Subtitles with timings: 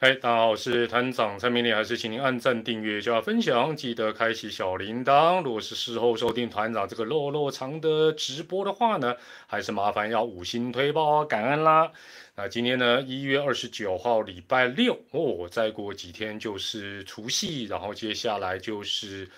[0.00, 5.42] 嗨，大家好，我是团长蔡明礼，还是请您按赞、订阅、加分享，记得开启小铃铛。
[5.42, 9.16] 如果是事后收听团长这个落落长的直播的话呢，
[9.48, 11.90] 还是麻烦要五星推爆，感恩啦。
[12.36, 19.28] 那今天呢，一月二十九号，礼拜六哦，再过几天就是除夕，然后接下来就是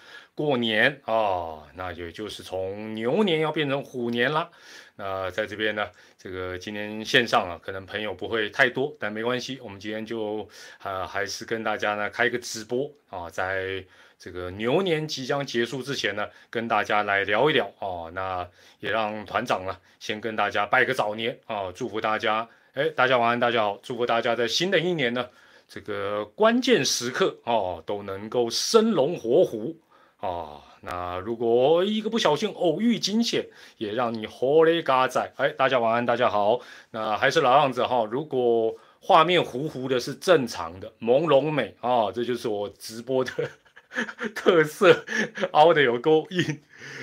[0.41, 4.49] 过年啊，那也就是从牛年要变成虎年啦。
[4.97, 5.87] 那在这边呢，
[6.17, 10.49] 这个今天线上啊，可能朋友不会太多，但没关系，我们今天就
[10.79, 13.85] 啊，还是跟大家呢开个直播啊，在
[14.19, 18.49] 这个牛年即将结束之前呢，跟大家来聊一聊啊，那
[18.79, 25.29] 也让团长呢先跟大家拜个早年啊，祝福大家，哎，大家晚安，大家好，祝福大家在新的一年呢，
[25.69, 29.77] 这个关键时刻哦，都能够生龙活虎
[30.21, 30.63] 哦。
[30.83, 35.33] 那如果一个不小心偶遇惊险，也让你活嘞嘎仔。
[35.37, 36.61] 哎，大家晚安，大家好。
[36.91, 43.33] 那还是老样子哈，如果画面糊糊的是正常的，朦胧美啊，这就是我直播的
[44.35, 45.05] 特色，
[45.53, 46.61] 凹的有够硬。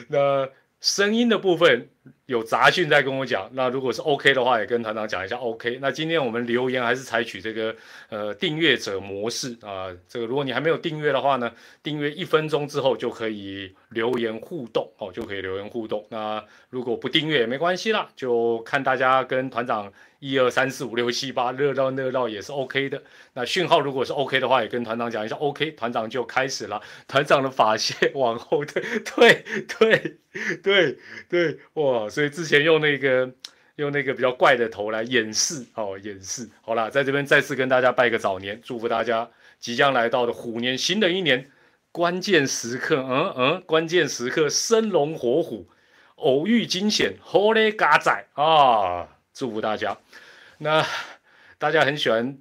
[0.07, 1.89] 那声音的部分。
[2.25, 5.79] 有杂讯在跟我讲，那如果是 OK 的话，也跟团长讲一下 OK。
[5.81, 7.75] 那今天我们留言还是采取这个
[8.09, 16.05] 呃订阅者模式啊，这个如果你还没有订阅的话呢，订阅一分钟之后就可以留言互动哦，就可以留言互动。
[16.09, 23.01] 那如果不订阅也没关系啦，就看大家跟团长一二三四五六七八热闹热闹也是 OK 的。
[23.33, 26.81] 那讯号如果是 OK 的话，也跟团长讲一下 OK，团长就开始了。
[27.07, 28.83] 团长的发线 往后退，
[29.15, 29.45] 对
[29.79, 30.17] 对
[30.61, 30.97] 对
[31.29, 31.96] 对，哇！
[32.05, 33.31] 哦所以之前用那个
[33.75, 41.49] 用那个比较怪的头来演示哦，演示好了，在这边再次跟大家拜个早年，祝福大家即将来到的虎年新的一年
[41.91, 45.67] 关键时刻，嗯嗯，关键时刻生龙活虎，
[46.15, 49.07] 偶遇惊险，Holy 嘎仔啊！
[49.33, 49.97] 祝福大家。
[50.59, 50.85] 那
[51.57, 52.37] 大家很喜欢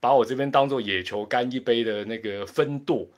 [0.00, 3.08] 把我这边当做野球干一杯的那个分舵。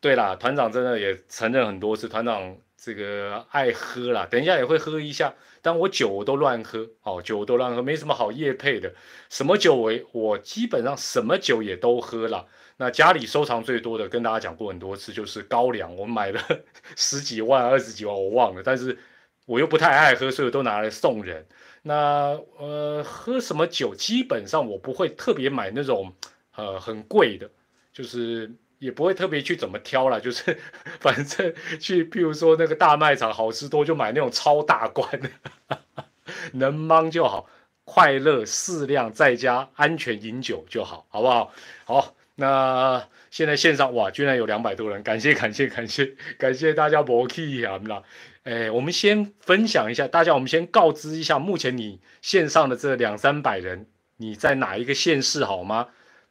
[0.00, 5.34] 对啦，团长真的也承认很多次，团长这个爱喝啦，等一下也会喝一下。
[5.60, 8.94] 但我酒都乱喝，哦，酒都乱喝，没什么好夜配的。
[9.28, 12.46] 什么酒为我基本上什么酒也都喝了。
[12.78, 15.94] 那家里收藏最多的，跟大家讲过很多次，就是高粱。
[15.94, 16.40] 我买了
[16.96, 18.62] 十几万、二十几万，我忘了。
[18.64, 18.96] 但是
[19.44, 21.46] 我又不太爱喝，所以都拿来送人。
[21.82, 26.14] 那呃，喝什么酒，基本上我不会特别买那种
[26.56, 27.50] 呃很贵的，
[27.92, 28.50] 就是。
[28.80, 30.58] 也不会特别去怎么挑了， 就是
[30.98, 35.30] 反正去，譬如说那个大卖场好吃多，就买那种超大罐的，
[36.54, 37.46] 能 mang 就好，
[37.84, 41.52] 快乐适量，在家安全饮酒就好，好不好？
[41.84, 48.02] 好，那现在线上哇，居然有两百多人，感谢感谢感谢感谢大家博 key 啊，啦，
[48.44, 53.86] 哎，我们先分享一下，大家我们先告知一下，目前你线上的这两三百人，
[54.16, 55.88] 你在哪一个县市好吗？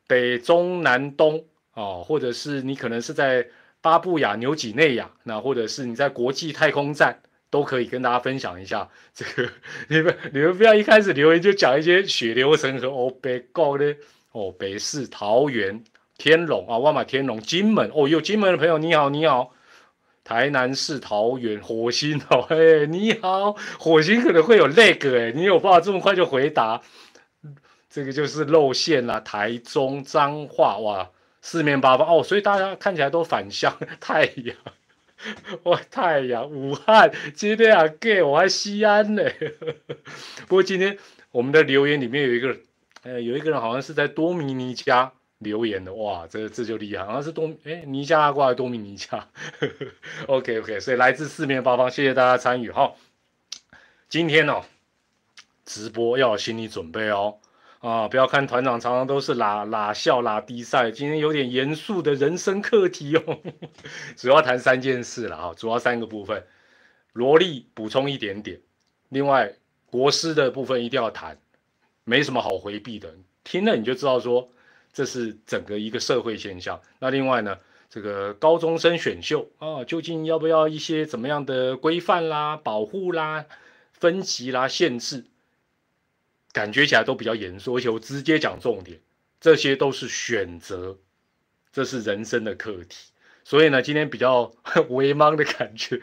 [0.07, 1.45] 北中南东。
[1.79, 3.47] 哦，或者是你可能是在
[3.79, 9.49] 巴布亚纽几内亚，那或者是你在国际太空站，都可以跟大家分享一下这个。
[9.87, 13.95] 你们你们不要一开始留言就讲一些血流成河哦，北高的
[14.33, 15.81] 哦，北市桃园、
[16.17, 19.53] 天龙啊，万马天龙、金门哦，有金门的朋友你好你好，
[20.25, 26.81] 台南市桃园火星哦，嘿你好，火星可能会有 lag 哎，你有办法这么快就回答？
[27.89, 31.09] 这个就是露馅啦，台中彰化哇。
[31.41, 34.55] 四面八方哦，所以大家看起来都反向 太阳，
[35.63, 39.23] 哇，太阳，武汉今天啊，gay，我还西安呢。
[40.47, 40.97] 不过今天
[41.31, 42.57] 我们的留言里面有一个，
[43.03, 49.27] 呃，有一个人好像是在多米尼加留言的，哇，这这就厉害，好像是多，哎，尼加拉瓜的多米尼加。
[50.27, 52.93] OK OK，所以来自四面八方，谢谢大家参与哈。
[54.09, 54.63] 今天哦，
[55.65, 57.37] 直播要有心理准备哦。
[57.79, 63.39] 啊，不要看团长常常都是拉拉笑拉低赛，今天有点严肃的人生课题哦，
[64.17, 66.45] 主要谈三件事了啊，主要三个部分，
[67.13, 68.59] 萝莉补充一点点，
[69.07, 69.53] 另外
[69.89, 71.37] 国师的部分一定要谈，
[72.03, 73.13] 没什么好回避的，
[73.45, 74.49] 听了你就知道说
[74.91, 76.81] 这是整个一个社会现象。
[76.99, 77.57] 那另外呢，
[77.89, 83.45] 这个高中生选秀啊，究竟要不要一些怎么样的规范啦、保护啦、
[83.93, 85.23] 分级啦、限制？
[86.51, 88.99] 感觉起来都比较严肃，而且我直接讲重点，
[89.39, 90.97] 这些都是选择，
[91.71, 93.11] 这是人生的课题。
[93.43, 94.51] 所以呢，今天比较
[94.89, 96.01] 微茫的感觉。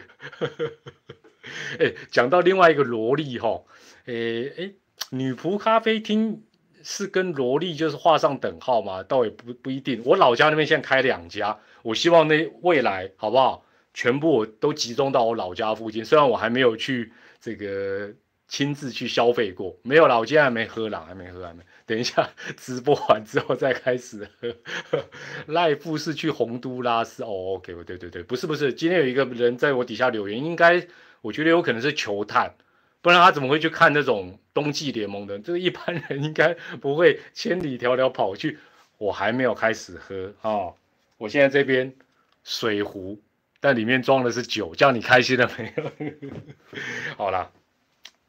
[1.79, 3.63] 哎，讲到另外一个萝莉哈，
[4.07, 4.15] 哎
[4.59, 4.73] 哎，
[5.11, 6.45] 女仆咖啡厅
[6.83, 9.03] 是跟萝莉就是画上等号吗？
[9.03, 10.03] 倒也不不一定。
[10.05, 13.65] 我老家那边现在开两家，我希望那未来好不好？
[13.95, 16.05] 全部都集中到我老家附近。
[16.05, 18.13] 虽然我还没有去这个。
[18.49, 21.63] 亲自去消费过，没有啦，我今天还没喝啦，还没喝，还没。
[21.85, 24.55] 等一下直播完之后再开始喝。
[25.47, 30.87] 赖富是去洪都拉斯哦，OK，对对对，不是不是，今天有一个人在我底下留言，应该
[31.23, 32.55] 我觉得有可能是球探，
[33.03, 35.39] 不然他怎么会去看那种冬季联盟的？
[35.39, 38.59] 这个一般人应该不会千里迢迢跑去。
[38.99, 40.73] 我还没有开始喝啊，
[41.19, 41.95] 我现在这边
[42.43, 43.21] 水壶，
[43.61, 46.31] 但里面装的是酒，叫你开心了没有？
[47.19, 47.51] 好了。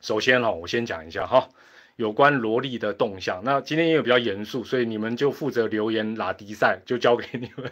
[0.08, 1.50] 首先哈，我先讲一下哈，
[1.98, 3.42] 有关萝莉的动向。
[3.44, 7.70] 那今天因为比较严肃，所以你们就负责留言拉迪赛，就交给你们。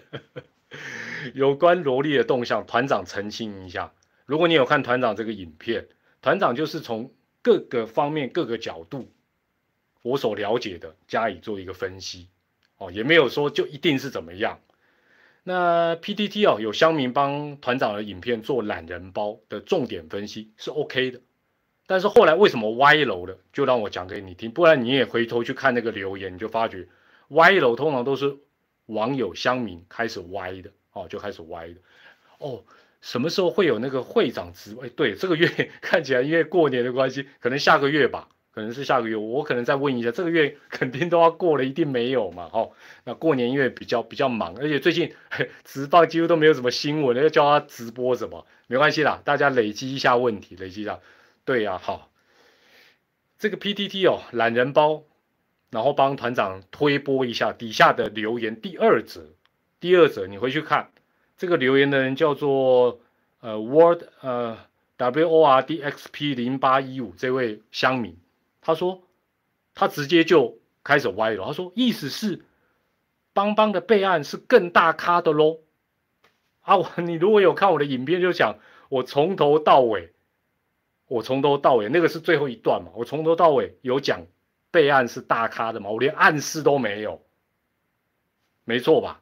[1.33, 3.93] 有关萝莉的动向，团长澄清一下：
[4.25, 5.87] 如果你有看团长这个影片，
[6.21, 9.09] 团长就是从各个方面、各个角度，
[10.01, 12.27] 我所了解的加以做一个分析。
[12.77, 14.59] 哦，也没有说就一定是怎么样。
[15.43, 21.21] 那 PTT 哦，有乡民帮团长的影片做懒人包的重点分析是 OK 的。
[21.87, 23.37] 但是后来为什么歪楼了？
[23.53, 26.87] 就让我讲给你听，不然你也回头去看那个留言，你就发觉
[27.29, 28.35] 歪楼通常都是
[28.87, 31.75] 网友乡民开始歪的哦，就开始歪的
[32.39, 32.63] 哦。
[33.01, 34.73] 什么时候会有那个会长职？
[34.75, 35.47] 位，对，这个月
[35.79, 39.15] 看起来因为过年的关系，可能下个月吧，可能是下个月。
[39.15, 42.49] 我可能再问一下，这个月肯定都要过了，一定没有嘛？
[42.51, 42.71] 哦，
[43.03, 45.13] 那过年因为比较比较忙，而且最近
[45.63, 48.43] 直播几乎都没有什么新闻，要叫他直播什么？
[48.65, 50.99] 没关系啦，大家累积一下问题，累积一下。
[51.45, 52.09] 对呀，好，
[53.37, 55.03] 这个 PTT 哦，懒人包，
[55.69, 58.59] 然后帮团长推播一下底下的留言。
[58.59, 59.21] 第二则，
[59.79, 60.91] 第二则，你回去看
[61.37, 62.99] 这个留言的人叫做
[63.41, 64.57] 呃 Word 呃
[64.97, 68.17] W O R D X P 零八一五这位乡民，
[68.59, 69.03] 他说
[69.75, 72.43] 他直接就开始歪了，他说意思是
[73.33, 75.59] 邦邦的备案是更大咖的喽。
[76.61, 78.57] 啊，我你如果有看我的影片，就讲
[78.89, 80.14] 我从头到尾。
[81.07, 82.89] 我从头到尾，那个是最后一段嘛？
[82.95, 84.25] 我从头到尾有讲
[84.71, 85.91] 备案是大咖的嘛？
[85.91, 87.21] 我连暗示都没有，
[88.63, 89.21] 没错吧？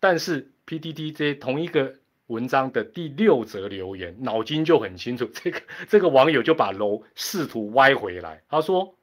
[0.00, 1.94] 但是 PDD 这同一个
[2.26, 5.24] 文章的第六则留言，脑筋就很清楚。
[5.32, 8.96] 这个这个网友就把楼试图歪回来，他说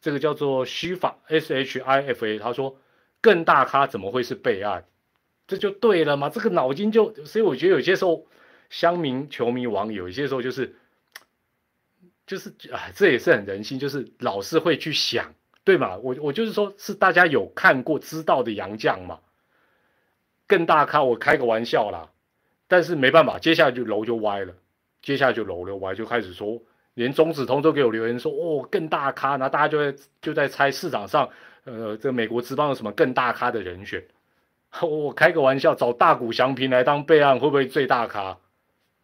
[0.00, 2.76] 这个叫做虚法 S H I F A，他说
[3.20, 4.84] 更大咖怎么会是备案？
[5.46, 6.28] 这就对了嘛？
[6.28, 8.26] 这个脑筋就，所以我觉得有些时候
[8.68, 10.74] 乡民、球迷、网友，有些时候就是。
[12.32, 15.34] 就是啊，这也是很人性，就是老是会去想，
[15.64, 15.98] 对吗？
[15.98, 19.18] 我我就是说，是大家有看过、知道的杨绛嘛？
[20.46, 22.08] 更大咖，我开个玩笑啦。
[22.68, 24.54] 但是没办法，接下来就楼就歪了，
[25.02, 26.58] 接下来就楼就歪，就开始说，
[26.94, 31.28] 连中子通都给我留言说，哦，更大咖，那大家就在就在猜市场上，
[31.64, 34.02] 呃，这美国之邦有什么更大咖的人选？
[34.80, 38.38] 我开个玩笑，找大谷祥平来当备案，会不会最大咖？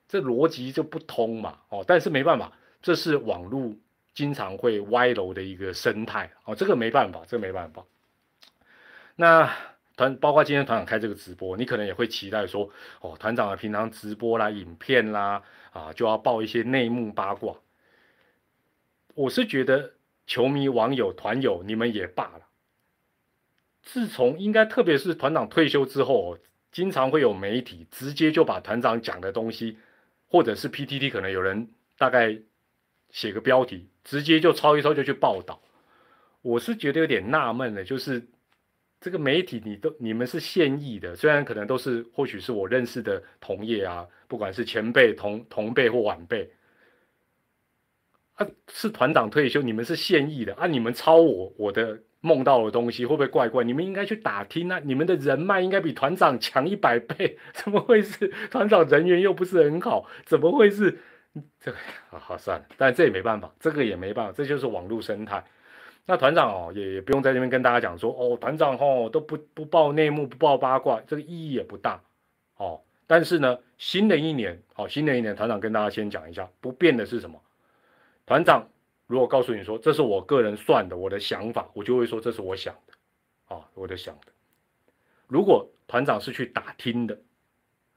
[0.09, 1.59] 这逻辑就不通嘛？
[1.69, 2.51] 哦，但是没办法。
[2.81, 3.75] 这是网络
[4.15, 7.85] 经常会歪楼的一个生态哦，这个没办法，这个没办法。
[9.17, 9.53] 那
[9.97, 12.71] 团包括今天团长开这个直播，你可能也会期待说，
[13.01, 15.43] 哦，团长的平常直播啦、影片啦，
[15.73, 17.57] 啊，就要报一些内幕八卦。
[19.15, 19.93] 我是觉得
[20.27, 22.47] 球迷、网友、团友你们也罢了。
[23.83, 26.39] 自从应该特别是团长退休之后，
[26.71, 29.79] 经常会有媒体直接就把团长讲的东西，
[30.29, 32.41] 或者是 PTT 可能有人大概。
[33.10, 35.60] 写个标题，直接就抄一抄就去报道，
[36.43, 38.22] 我是觉得有点纳闷的，就是
[39.00, 46.50] 这个媒体你都你们是现役的，虽然可能都是或许是我认识的同业啊，不管是前辈、同同辈或晚辈，
[48.34, 53.65] 啊是团长退休，你们是现役的啊，你们抄我我的梦到的东西会不会怪怪？
[53.65, 60.98] 你们应该去打听啊，你们的人脉应该比团长强一百倍， 怎么会是团长人缘又不是很好，怎么会是？
[61.61, 61.79] 这个
[62.11, 65.44] 好好算了，但这也没办法，这个也没办法，这就是网络生态。
[66.05, 72.03] 那团长哦，也也不用在这边跟大家讲说哦，团长哦都不不报内幕，不报八卦，这个意义也不大
[72.56, 72.81] 哦。
[73.06, 77.41] 但是呢，新的一年哦，新的一年，团长跟大家先讲一下，不变的是什么？
[78.27, 78.69] 团长
[79.06, 84.32] 如果告诉你说这是我个人算的，我的想法，我就会说这是我想的啊，我的想的。
[85.27, 87.19] 如果团长是去打听的，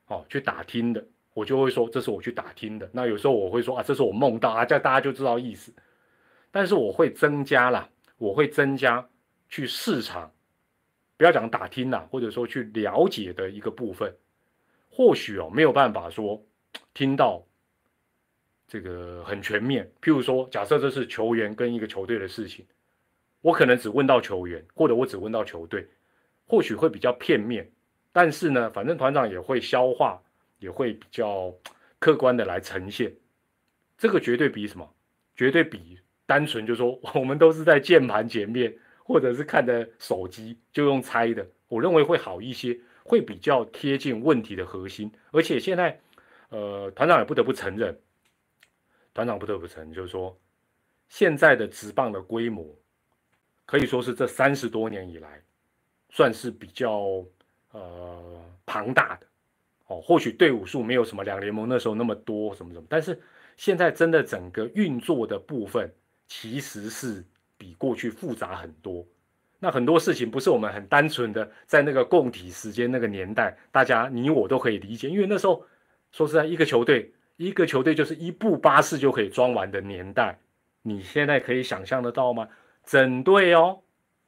[0.07, 1.05] 哦，去打听的。
[1.33, 5.73] 我就会说这是我去打听的，那有时候我会说啊，这是我梦到啊，这大家就知道意思。
[6.51, 9.07] 但是我会增加了，我会增加
[9.47, 10.29] 去市场，
[11.15, 14.13] 不要讲打听了，或者说去了解的一个部分。
[14.89, 16.43] 或许哦没有办法说
[16.93, 17.41] 听到
[18.67, 19.89] 这个很全面。
[20.01, 22.65] 譬如说，假设这是球员跟一个球队的事情，
[23.39, 25.87] 我可能只问到球员，或者我只问到球队，
[26.45, 27.71] 或许会比较片面。
[28.11, 30.21] 但是呢，反正团长也会消化。
[30.61, 31.53] 也会比较
[31.99, 33.11] 客观的来呈现，
[33.97, 34.89] 这个绝对比什么？
[35.35, 45.11] 绝对比单纯就说 我们都是在键盘前面，或者是看的手机就用猜的，我认为会好一些，会比较贴近问题的核心。
[45.31, 45.99] 而且现在，
[46.49, 47.99] 呃，团长也不得不承认，
[49.15, 50.39] 团长不得不承认，就是说
[51.09, 52.63] 现在的职棒的规模，
[53.65, 55.41] 可以说是这三十多年以来，
[56.11, 57.25] 算是比较
[57.71, 59.27] 呃庞大的。
[59.91, 63.19] 哦，或许队伍数没有什么两联盟那时候那么多，什么什么，但是
[63.57, 65.93] 现在真的整个运作的部分
[66.27, 67.21] 其实是
[67.57, 69.05] 比过去复杂很多。
[69.59, 75.63] 那很多事情不是我们很单纯的在那个共体时间那个年代，大家你我都可以理解，因为那时候
[76.11, 80.39] 说实在，一个球队一个球队就是一部巴士就可以装完的年代，
[80.81, 82.47] 你现在可以想象得到吗？
[82.85, 83.81] 整队哦，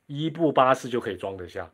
[0.08, 1.72] 一部巴士就可以装得下，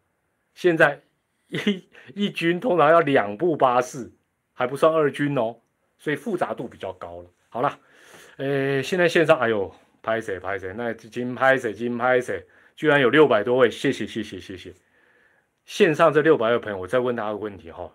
[0.54, 1.02] 现在。
[1.66, 4.12] 一一军通常要两部巴士，
[4.54, 5.56] 还不算二军哦，
[5.98, 7.26] 所以复杂度比较高了。
[7.50, 7.80] 好了，
[8.38, 14.72] 呃，现在线上哎呦，拍谁拍谁，那金拍谁金拍谁，居然有六百多位，谢谢谢谢谢谢。
[15.66, 17.92] 线上这六百位朋友，我再问大家个问题哈，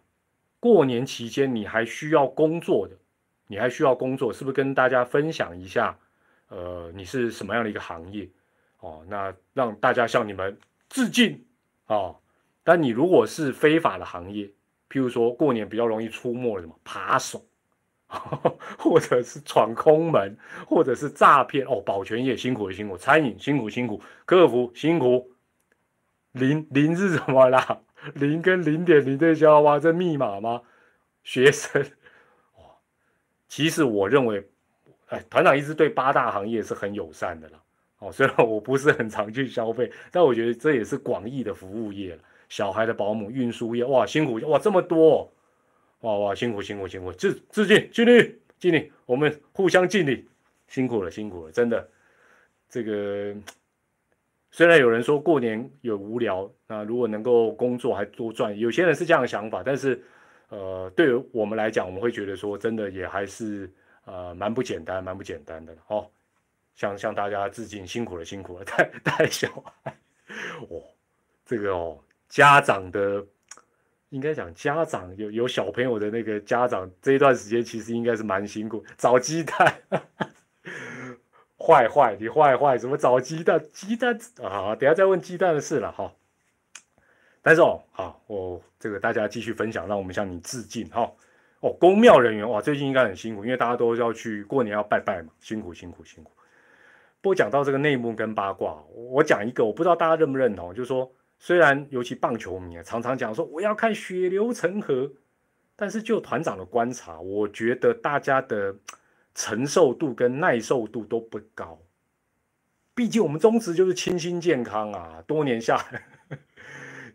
[0.59, 2.97] 过年期间你还需要工作的，
[3.47, 5.97] 你还需要工作，是不是跟大家分享一下？
[6.49, 8.29] 呃，你是什么样的一个行业？
[8.81, 10.59] 哦，那让大家向你们
[10.89, 11.45] 致敬
[11.87, 12.15] 啊！
[12.65, 14.47] 但你如果是非法的行业，
[14.91, 17.45] 譬如说过年比较容易出没的什么扒手，
[18.79, 25.31] 或者是闯空门，或者是诈骗哦，保全业辛苦辛苦，餐饮辛苦辛苦，客服辛苦。
[26.33, 27.81] 零零是什么啦？
[28.15, 29.79] 零跟零点零对焦吗？
[29.79, 30.63] 这密码吗？
[31.23, 31.81] 学生
[32.57, 32.65] 哇，
[33.47, 34.45] 其实我认为，
[35.09, 37.63] 哎，团长一直对八大行业是很友善的啦。
[38.01, 42.23] 哦，虽然我不是很常去消费，但我觉得这也是广义的服务业了。
[42.55, 45.29] 小孩的保姆、运输业，哇，辛苦哇，这么多，
[46.03, 50.25] 哇哇，辛苦辛苦辛苦，致致敬敬礼敬礼，我们互相敬礼，
[50.69, 51.89] 辛苦了辛苦了，真的，
[52.69, 53.35] 这个
[54.53, 60.01] 虽然有人说过年有无聊，那如果能够工作还多赚，有些人是这样的想法，但是
[60.49, 63.69] 呃，对于我们来讲，我们会觉得说，真的也还是
[64.05, 66.09] 呃蛮不简单，蛮不简单的哦，
[66.77, 69.49] 向向大家致敬，辛苦了辛苦了，带带小
[69.83, 69.93] 孩，
[70.71, 70.81] 哦，
[71.45, 71.99] 这个哦。
[72.35, 73.25] 家长的
[74.09, 79.73] 应该讲，家长有有小朋友的那个家长，这一段时间其实应该是蛮辛苦，找鸡蛋，
[81.57, 83.65] 坏坏，你坏坏，怎么找鸡蛋？
[83.73, 86.13] 鸡蛋啊，等下再问鸡蛋的事了哈。
[87.41, 91.09] 但是哦，好，我这个大家继续分享，让我们向你致敬哈。
[91.61, 96.33] 哦，公庙人员哇，最近应该很辛苦，因为大家都要去过年要拜拜嘛，辛苦辛苦辛苦。
[97.21, 101.09] 不过讲到这个内幕跟八卦，我讲一个，我不知道大家认不认同，就是说。
[101.39, 105.11] 虽然尤其棒球迷啊，常常讲说我要看血流成河，
[105.77, 108.75] 但是就团长的观察，我觉得大家的
[109.35, 111.79] 承受度跟耐受度都不高。
[112.95, 116.39] 毕竟我们宗旨就是清新健康啊，多年下来，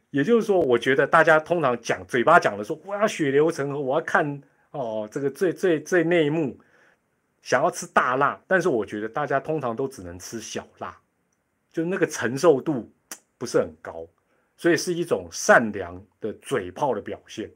[0.09, 6.59] 也就是说，我觉得大家通常讲嘴巴讲的说我要血流成河，我要看哦这个最最最内幕，
[7.41, 10.99] 想要吃大辣，但是我觉得大家通常都只能吃小辣，
[11.71, 12.91] 就那个承受度
[13.39, 14.05] 不是很高。
[14.55, 17.49] 所以是一种善良的嘴炮的表现。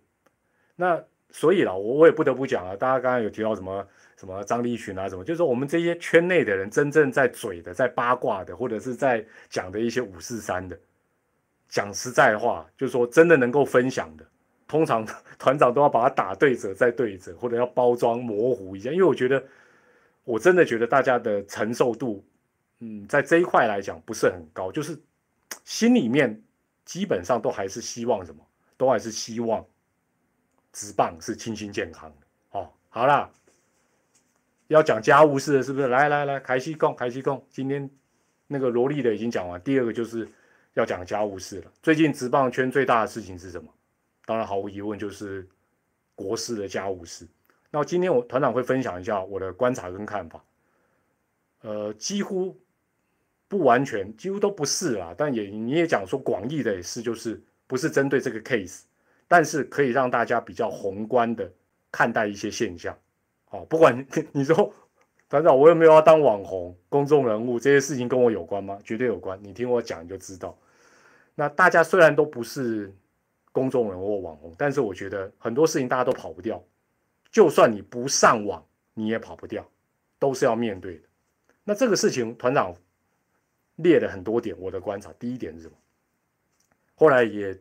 [0.74, 3.86] 那所以啦，我我也不得不讲啊，大家刚刚有提到什么
[4.16, 10.80] 什么张立群啊，什么，就是说我们这些圈内的人，真正在嘴的、在八卦的，或者是在讲的一些五四三的，
[11.68, 14.26] 讲实在话，就是说真的能够分享的，
[14.66, 15.06] 通常
[15.38, 19.44] 团长都要把它打对折再对折，或者要包装模糊一下，因为我觉得
[20.24, 22.24] 我真的觉得大家的承受度，
[22.80, 24.98] 嗯，在这一块来讲不是很高，就是
[25.66, 26.42] 心里面。
[26.86, 28.46] 基本上都还是希望什么？
[28.76, 29.66] 都还是希望
[30.74, 32.60] 直棒是清新健康的。
[32.60, 33.32] 哦，好啦，
[34.68, 35.88] 要讲家务事了，是不是？
[35.88, 37.42] 来来来，开西贡，开西贡。
[37.50, 37.90] 今天
[38.48, 40.28] 那个萝莉的已经讲完，第二个就是
[40.74, 41.72] 要讲家务事了。
[41.82, 43.74] 最近直棒圈最大的事情是什么？
[44.26, 45.48] 当然毫无疑问就是
[46.16, 47.26] 国师的家务事。
[47.72, 50.44] 那今天我团长会分享一下我的观察跟看法。
[51.62, 52.60] 呃，几乎。
[53.54, 55.14] 不完全，几乎都不是啦。
[55.16, 58.82] 但也你也讲说广义的也是，就是不是针对这个 case，
[59.28, 61.48] 但是可以让大家比较宏观的
[61.92, 62.98] 看待一些现象。
[63.46, 64.74] 好，不管你说
[65.30, 68.80] 团长，我有没有要当网红、公众人物，这些事情跟我有关吗？
[68.84, 69.40] 绝对有关。
[69.44, 70.58] 你听我讲你就知道。
[71.36, 72.92] 那大家虽然都不是
[73.52, 76.60] 公众人物、网红，但是我觉得很多事情大家都跑不掉。
[77.32, 79.64] 就算你不上网，你也跑不掉，
[80.18, 81.04] 都是要面对的。
[81.64, 82.74] 那这个事情，团长。
[83.78, 85.76] 列了很多点，我的观察，第一点是什么？
[86.96, 87.60] 后来也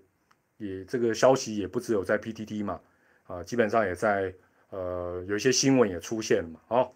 [0.59, 2.81] 也这个消息也不只有在 PTT 嘛，
[3.25, 4.35] 啊，基本上也在
[4.71, 6.93] 呃有一些新闻也出现了嘛，哦。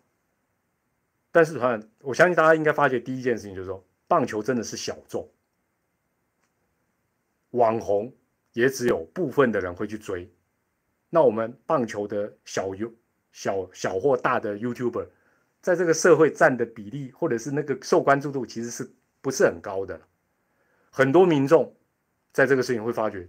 [1.32, 5.28] 但是团长，我相信大家应该发觉第一件事情就是说，棒球真的是小众，
[7.50, 8.12] 网红
[8.52, 10.30] 也只有部分的人会去追。
[11.10, 12.94] 那我们棒球的小 U
[13.32, 15.08] 小小或大的 YouTuber，
[15.60, 20.00] 在这个社会占的比例或者是那个受关注度，其实是不是很高的？
[20.90, 21.74] 很多民众
[22.32, 23.28] 在这个事情会发觉，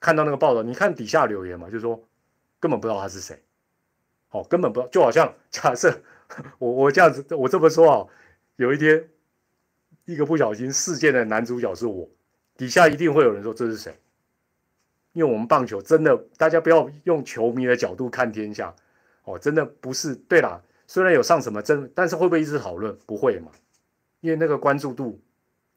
[0.00, 2.02] 看到那个报道，你看底下留言嘛，就说
[2.60, 3.42] 根本不知道他是谁，
[4.30, 6.02] 哦，根本不知道，就好像假设
[6.58, 8.06] 我我这样子，我这么说啊，
[8.56, 9.08] 有一天
[10.04, 12.08] 一个不小心事件的男主角是我，
[12.56, 13.98] 底下一定会有人说这是谁？
[15.12, 18.74] 因为我们棒球真的，大家不要用球迷的角度看天下，
[19.22, 20.14] 哦，真的不是。
[20.14, 22.96] 对啦，虽然有上什么真，但是会不会一直讨论？
[23.06, 23.52] 不会嘛，
[24.24, 25.20] 因为那个关注度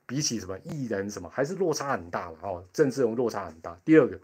[0.06, 2.64] 比起什么艺人什么，还是落差很大了哦。
[2.72, 3.78] 政治人物落差很大。
[3.84, 4.18] 第二个，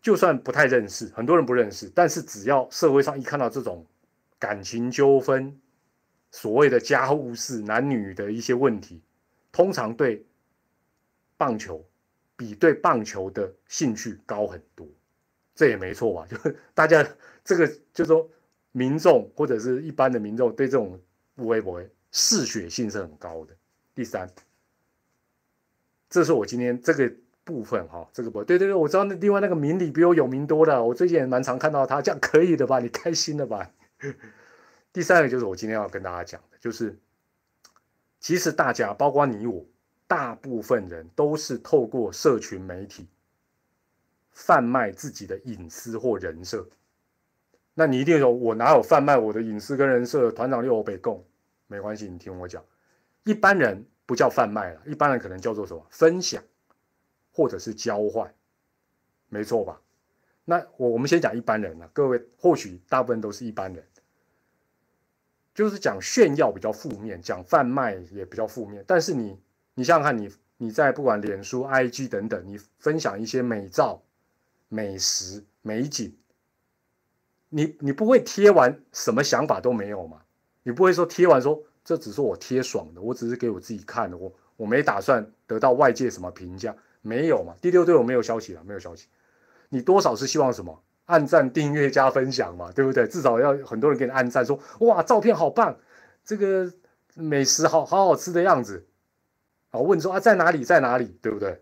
[0.00, 3.84] 就算不太认识，很多人不认识，但是只要社会上一看到这种
[4.38, 5.60] 感情纠纷，
[6.30, 9.02] 所谓的家务事、男女的一些问题，
[9.50, 10.24] 通常对
[11.36, 11.84] 棒球。
[12.36, 14.88] 比对棒球的兴趣高很多，
[15.54, 16.26] 这也没错吧？
[16.26, 16.38] 就
[16.72, 17.06] 大家
[17.44, 18.26] 这个，就说
[18.72, 20.98] 民众或者是一般的民众对这种
[21.34, 23.54] 微博嗜血性是很高的。
[23.94, 24.28] 第三，
[26.08, 27.12] 这是我今天这个
[27.44, 32.78] 部分哈，这个不对对对，我知道那另外那个明理比我有名多了，我最近也蛮常看到他，这样可以的吧？
[32.78, 33.70] 你开心了吧？
[34.92, 36.98] 第三个就是我今天要跟大家讲的，就是
[38.18, 39.64] 其实大家包括你我。
[40.10, 43.06] 大部分人都是透过社群媒体
[44.32, 46.68] 贩卖自己的隐私或人设。
[47.74, 50.32] 那你一定说，我哪有贩卖我的隐私跟人设？
[50.32, 51.24] 团长六我北供，
[51.70, 52.62] 没关系，你听我讲。
[53.22, 55.86] 一般人不叫贩卖了，一般人可能叫做什么？
[55.88, 56.42] 分享，
[57.32, 58.34] 或者是交换，
[59.28, 59.80] 没错吧？
[60.44, 63.84] 那我我们先讲一般人啊，各位或许大部分都是一般人，
[65.54, 69.38] 就是讲炫耀比较负面，讲贩卖也比较负面，但是你。
[69.74, 74.02] 你想想看，你你在不管脸书、IG 等等，你分享一些美照、
[74.68, 76.14] 美食、美景，
[77.48, 80.22] 你你不会贴完什么想法都没有嘛？
[80.62, 87.54] 你不会说贴完说这只是我贴爽的，我只是给我自己看的，我我没打算得到外界什么评价，没有嘛？
[87.60, 89.06] 第六队我没有消息了，没有消息。
[89.68, 90.82] 你多少是希望什么？
[91.06, 93.06] 按赞、订阅、加分享嘛，对不对？
[93.06, 95.76] 至少要很多人给你按赞，说哇，照片好棒，
[96.24, 96.72] 这个
[97.14, 98.86] 美食好好好吃的样子。
[99.70, 101.60] 好，问说啊，在哪里，在哪里，对不对？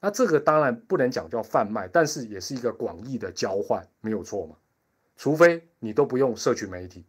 [0.00, 4.54] 那这个当然不能讲叫贩卖，但是也是一个广义的交换，没有错嘛。
[5.16, 7.04] 除非你都不用社群媒体，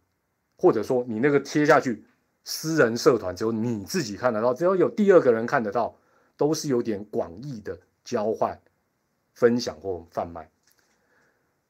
[0.56, 2.04] 或者说你那个贴下去
[2.44, 5.96] 私人社团只有你自己看得到，只要有第二个人看得到，
[6.36, 8.58] 都是有点广义的交换、
[9.34, 10.50] 分享或贩卖。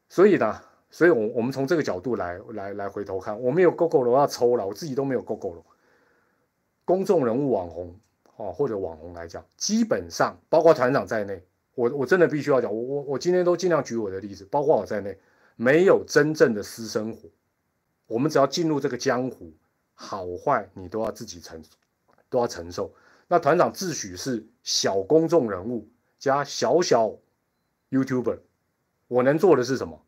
[0.09, 5.62] 所以呢，所以我我们从这个角度来来来回头看，我没有 Google 了要抽了，我自己都没有 gogo 了，
[6.85, 7.94] 公众人物网红。
[8.38, 11.42] 哦，或者网红来讲，基本上包括团长在内，
[11.75, 15.18] 我我真的必须要讲，我我我今天都尽量举我的例子，包括我在内，
[15.57, 17.27] 没有真正的私生活。
[18.07, 19.53] 我们只要进入这个江湖，
[19.95, 21.62] 好坏你都要自己承，
[22.29, 22.92] 都要承受。
[23.29, 25.88] 那团长自诩是小公众人物
[26.19, 27.12] 加小小
[27.90, 28.38] YouTuber，
[29.09, 30.01] 我能做的是什么？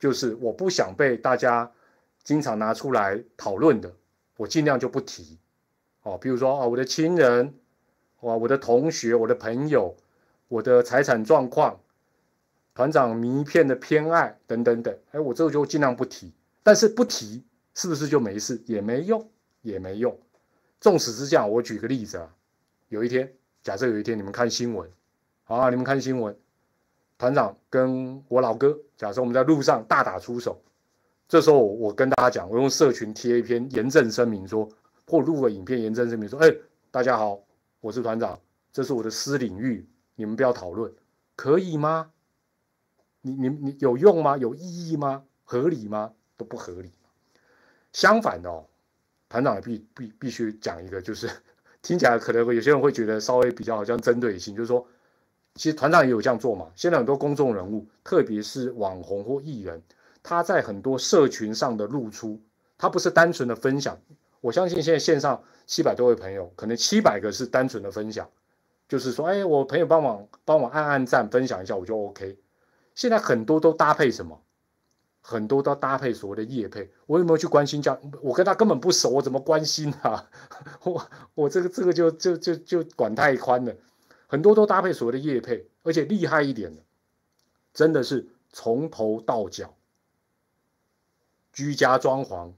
[0.00, 1.70] 就是我不想被大家
[2.24, 3.94] 经常拿出来讨论的，
[4.36, 5.38] 我尽量就不提。
[6.02, 7.54] 哦，比如说啊，我的亲人，
[8.22, 9.96] 哇，我的同学，我的朋友，
[10.48, 11.78] 我的财产状况，
[12.74, 16.32] 团长名片的偏爱等等等，哎，我这个就尽量不提。
[16.62, 17.42] 但是不提
[17.74, 18.62] 是不是就没事？
[18.66, 19.30] 也没用，
[19.62, 20.16] 也没用。
[20.80, 22.34] 纵使是这样，我举个例子啊，
[22.88, 24.90] 有一天，假设有一天你们看新闻，
[25.44, 26.36] 啊，你们看新闻，
[27.18, 30.60] 团长跟我老哥，假设我们在路上大打出手，
[31.28, 34.68] 这时候我跟大家讲，我用社群贴一篇严正声明说。
[35.04, 36.50] 或录个影片，严正声明说：“哎，
[36.90, 37.42] 大家好，
[37.80, 38.38] 我是团长，
[38.72, 40.90] 这是我的私领域，你们不要讨论，
[41.34, 42.10] 可以吗？
[43.20, 44.38] 你、你、你有用吗？
[44.38, 45.24] 有意义吗？
[45.44, 46.12] 合理吗？
[46.36, 46.90] 都不合理。
[47.92, 48.64] 相反的哦，
[49.28, 51.30] 团长也必必必须讲一个，就是
[51.82, 54.86] 听起来可能有些人会觉得稍微比较好像针对性，就是说，
[55.54, 56.70] 其实团长也有这样做嘛。
[56.74, 59.82] 现在很多公众人物，特别是网红或艺人，
[60.22, 62.40] 他在很多社群上的露出，
[62.78, 63.98] 他不是单纯的分享。”
[64.40, 68.28] 我相信现在线上七百多位朋友，可能七百个是单纯的分享，
[68.88, 72.36] 就是说，哎，我朋友帮忙帮我按按赞，分享一下我就 OK。
[72.96, 74.42] 现在很多都搭配什么？
[75.22, 76.90] 很多都搭配所谓的业配。
[77.06, 77.98] 我有没有去关心家？
[78.20, 80.28] 我跟他根本不熟，我怎么关心啊？
[80.84, 83.74] 我我这个这个就就就就管太宽了。
[84.26, 86.82] 很多都搭配所谓的业配，而且厉害一点的，
[87.72, 89.74] 真的是从头到脚，
[91.52, 92.52] 居家装潢。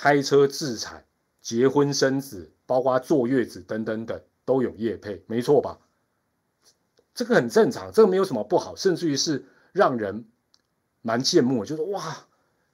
[0.00, 1.04] 开车自产、
[1.42, 5.76] 结婚生子，包括坐月子等等等，都有业配，没错吧？
[7.14, 10.24] 这个很正常，这个没有什么不好，甚至于是让人
[11.02, 12.26] 蛮羡慕，就是哇，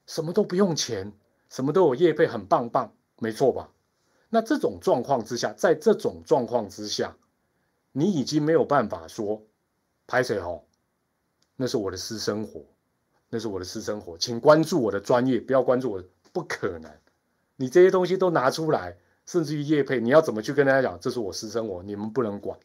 [0.06, 1.12] 什么都不用钱，
[1.48, 3.70] 什么都有业配，很棒棒，没错吧？
[4.30, 7.16] 那这种状况之下，在这种状况之下，
[7.92, 9.42] 你已经没有办法说
[10.06, 10.66] 拍谁吼，
[11.56, 12.64] 那是我的私生活，
[13.28, 16.90] 那是我的私生活，请关注我的专业，不要关注我，不可能。
[17.56, 20.98] 你这些东西都拿出来，甚至于叶配，你要怎么去跟大家讲？
[20.98, 22.58] 这是我私生活，你们不能管。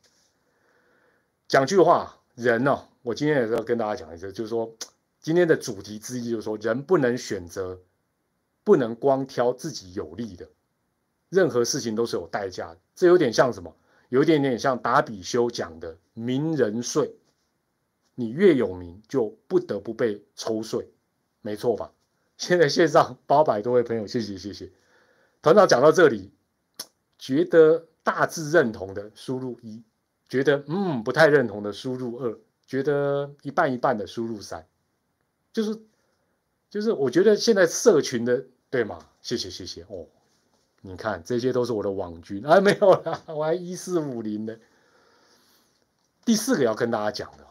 [1.48, 4.74] 讲句话，人呢，我今天也是要跟大家讲一次，就是说，
[5.22, 7.80] 今天的主题之一就是说，人不能选择，
[8.64, 10.48] 不能光挑自己有利的，
[11.30, 12.78] 任何事情都是有代价的。
[12.96, 13.76] 这有点像什么？
[14.10, 17.16] 有一点点像达比修讲的名人税。
[18.16, 20.92] 你越有名，就不得不被抽税，
[21.42, 21.94] 没错吧？
[22.36, 24.72] 现在线上八百多位朋友，谢谢谢谢。
[25.42, 26.32] 团长讲到这里，
[27.18, 29.84] 觉得大致认同的输入一，
[30.28, 34.68] 觉得嗯不太认同的输入二，觉得一半一半的输入三，
[35.52, 35.80] 就是
[36.70, 39.00] 就是我觉得现在社群的对吗？
[39.22, 40.06] 谢谢谢谢哦，
[40.82, 44.60] 你看这些都是我的网军啊，没有啦，我还一四五零的。
[46.24, 47.46] 第四个要跟大家讲的。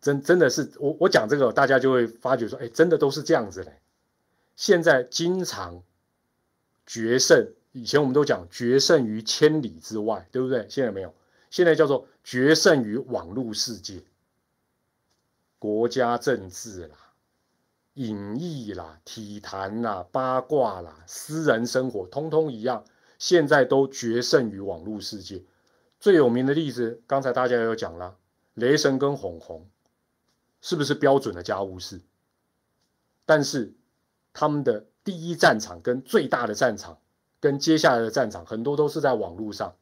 [0.00, 3.78] 真真的是我我讲这个，大家就会发觉说，哎，真的都是这样子嘞。
[4.56, 5.80] 现在经常
[6.84, 10.66] 决胜，以前我们都讲决胜于千里之外，对不对？
[10.68, 11.14] 现在没有，
[11.50, 14.02] 现在叫做决胜于网络世界。
[15.62, 16.96] 国家政治啦、
[17.94, 22.84] 影艺啦、体坛啦、八卦啦、私人生活，通通一样，
[23.16, 25.44] 现在都决胜于网络世界。
[26.00, 28.16] 最有名的例子，刚才大家有讲了，
[28.54, 29.68] 雷神跟红红。
[30.60, 32.00] 是不是标准的家务事？
[33.24, 33.72] 但是
[34.32, 36.98] 他们的第一战场跟最大的战场，
[37.38, 39.76] 跟接下来的战场很多都是在网络上，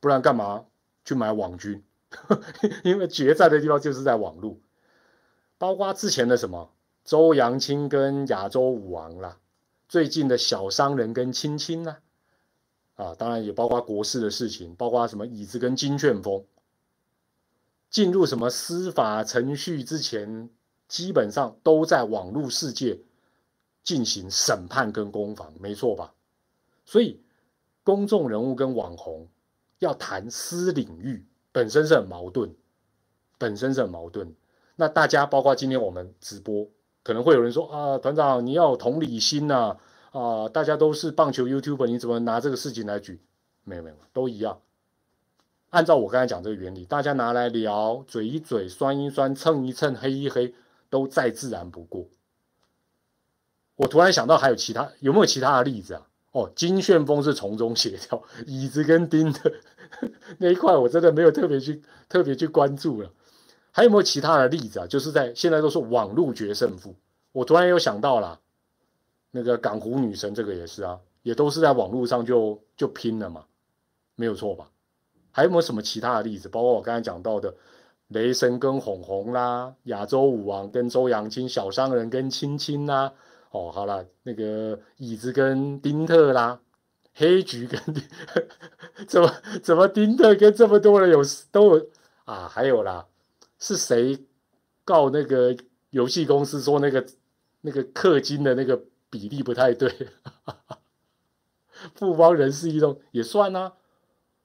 [0.00, 0.66] 不然干嘛
[1.02, 1.82] 去买网军？
[2.84, 4.58] 因为决战的地方就是在网络，
[5.58, 6.72] 包括之前的什么
[7.04, 9.38] 周扬青跟亚洲舞王啦，
[9.88, 12.00] 最近的小商人跟青青啦，
[12.96, 16.44] 啊，当然也包括国事的事情，包括什么椅子跟金旋风。
[17.88, 20.48] 进入什么司法程序之前，
[20.86, 23.00] 基本上都在网络世界
[23.82, 26.14] 进行审判跟攻防，没错吧？
[26.84, 27.20] 所以
[27.82, 29.28] 公众人物跟网红
[29.80, 32.50] 要谈私领域，本身是很矛盾，
[33.38, 34.34] 本身是很矛盾。
[34.76, 36.68] 那大家包括今天我们直播，
[37.02, 39.76] 可能会有人说啊，团长你要有同理心呐，
[40.12, 43.20] 啊，大家都是棒球 YouTube，你怎么拿这个事情来举？
[43.64, 44.60] 没有没有，都一样。
[45.70, 50.54] 按照我刚才讲这个原理，大家拿来聊，嘴一嘴，酸一酸，蹭一蹭，黑一黑，
[50.88, 52.08] 都再自然不过。
[53.76, 56.06] 我突然想到，还有其他有没有其他的例子啊？
[56.32, 59.52] 哦，金旋风是从中协调，椅子跟钉的
[60.38, 63.10] 那一块，我真的没有特别去特别去关注了。
[63.72, 64.86] 还有没有其他的例子啊？
[64.86, 66.94] 就是在现在都是网络决胜负。
[67.32, 68.38] 我突然又想到了，
[69.30, 73.44] 那个港湖女神这个也是啊，也都是在网络上就就拼了嘛，
[74.16, 74.70] 没有错吧？
[75.32, 76.48] 还有没有什么其他的例子？
[76.48, 77.54] 包括我刚才讲到的
[78.08, 83.12] 雷神跟红红啦，亚洲舞王跟周扬青，小商人跟青青啦，
[83.50, 86.60] 哦，好了，那个椅子跟丁特啦，
[87.14, 87.80] 黑橘跟
[89.06, 89.32] 怎么
[89.62, 91.86] 怎么丁特跟这么多人有都有
[92.24, 92.48] 啊？
[92.48, 93.06] 还有啦，
[93.58, 94.18] 是谁
[94.84, 95.56] 告那个
[95.90, 97.04] 游戏公司说那个
[97.62, 99.92] 那个氪金的那个比例不太对？
[101.94, 103.74] 富邦人士移动也算啊。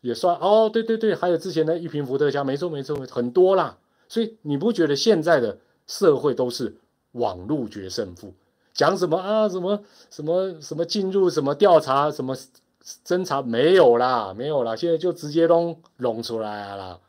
[0.01, 3.79] 也算哦，对对对，还有之前的一瓶伏特加，没错没错，很多啦。
[4.07, 6.77] 所以你不觉得现在的社会都是
[7.13, 8.31] 网络决胜负？
[8.75, 9.49] 讲什么啊？
[9.49, 12.37] 什么什么什么进入什么调查什么
[13.03, 17.01] 侦查没有啦，没有啦，现在就直接都弄出来了。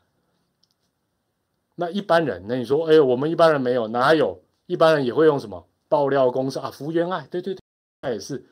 [1.75, 4.41] 那一般人，那你说，哎，我们一般人没有，哪有？
[4.65, 6.71] 一般人也会用什么爆料公社啊？
[6.71, 7.61] 福原爱，对对对，
[8.01, 8.43] 那也是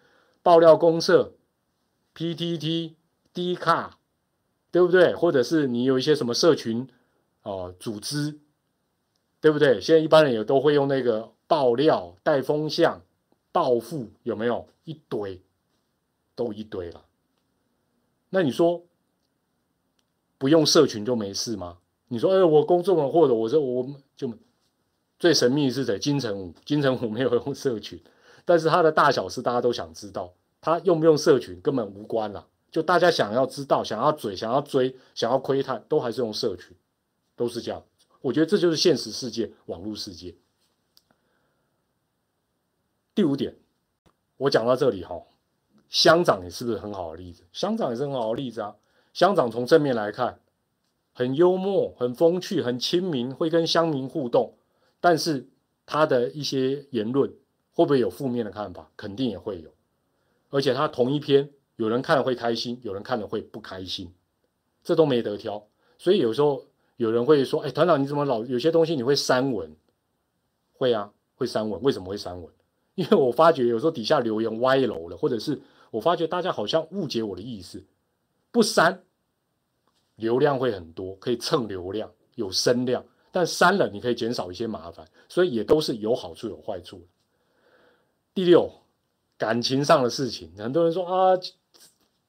[0.43, 1.33] 爆料公社
[2.13, 2.93] ，PTT、
[3.33, 3.97] D 卡。
[4.71, 5.15] 对不对？
[5.15, 6.85] 或者是你有一些什么社群
[7.43, 8.37] 哦，组织，
[9.39, 9.79] 对不对？
[9.79, 13.01] 现在一般人也都会用那个爆料、带风向、
[13.51, 15.41] 暴富，有没有一堆？
[16.35, 17.05] 都一堆了。
[18.29, 18.83] 那你说
[20.37, 21.77] 不用社群就没事吗？
[22.07, 24.31] 你说，哎，我公众了，或者我说我就
[25.17, 25.97] 最神秘是谁？
[25.97, 27.99] 金城武，金城武没有用社群，
[28.43, 32.45] 但是他的大小事大家都想知道，他用不用社群根本无关了。
[32.69, 36.75] 就大家想要知道、想要嘴、想要追、想要窥探，都还是用社群，
[37.37, 37.81] 都是这样。
[38.19, 40.35] 我觉得这就是现实世界、网络世界。
[43.15, 43.55] 第五点，
[44.35, 45.15] 我讲到这里哈，
[45.87, 47.43] 乡长也是不是很好的例子？
[47.53, 48.75] 乡长也是很好的例子啊。
[49.13, 50.37] 乡长从正面来看，
[51.13, 54.57] 很幽默、很风趣、很亲民，会跟乡民互动。
[54.99, 55.47] 但是
[55.85, 57.29] 他的一些言论
[57.71, 58.91] 会不会有负面的看法？
[58.97, 59.71] 肯定也会有。
[60.49, 64.13] 而且他同一篇，有人看了会开心，有人看了会不开心，
[64.83, 65.65] 这都没得挑。
[65.97, 66.65] 所以有时候
[66.97, 69.73] 有人会说：“哎，团长你怎么老有些东西你会删文？”
[70.77, 71.81] 会啊，会删文。
[71.81, 72.53] 为什么会删文？
[72.95, 77.83] 因为我发觉有时候底下留言歪楼了，或者是我发觉大家好像误解我的意思。
[78.51, 79.03] 不删，
[80.15, 83.05] 流量会很多，可以蹭流量，有声量。
[83.31, 87.05] 但删了，你可以减少一些麻烦，所以也都是有好处有坏处。
[88.33, 88.71] 第六，
[89.37, 91.37] 感情上的事情，很多人说啊，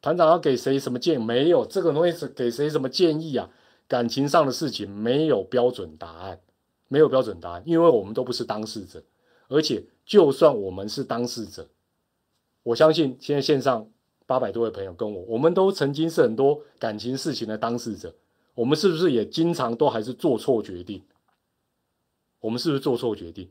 [0.01, 1.25] 团长要给谁什么建议？
[1.25, 3.49] 没有这个东西是给谁什么建议啊？
[3.87, 6.41] 感情上的事情没有标准答案，
[6.89, 9.01] 没有标准答案，因为我们都不是当事者，
[9.49, 11.67] 而且就算我们是当事者，
[12.63, 13.89] 我相信现在线上。
[14.29, 18.13] 八百多位朋友跟我，我们都曾经是很多感情事情的当事者，
[18.57, 21.01] 我们是不是也经常都还是做错决定？
[22.41, 23.49] 我们是不是做错决定？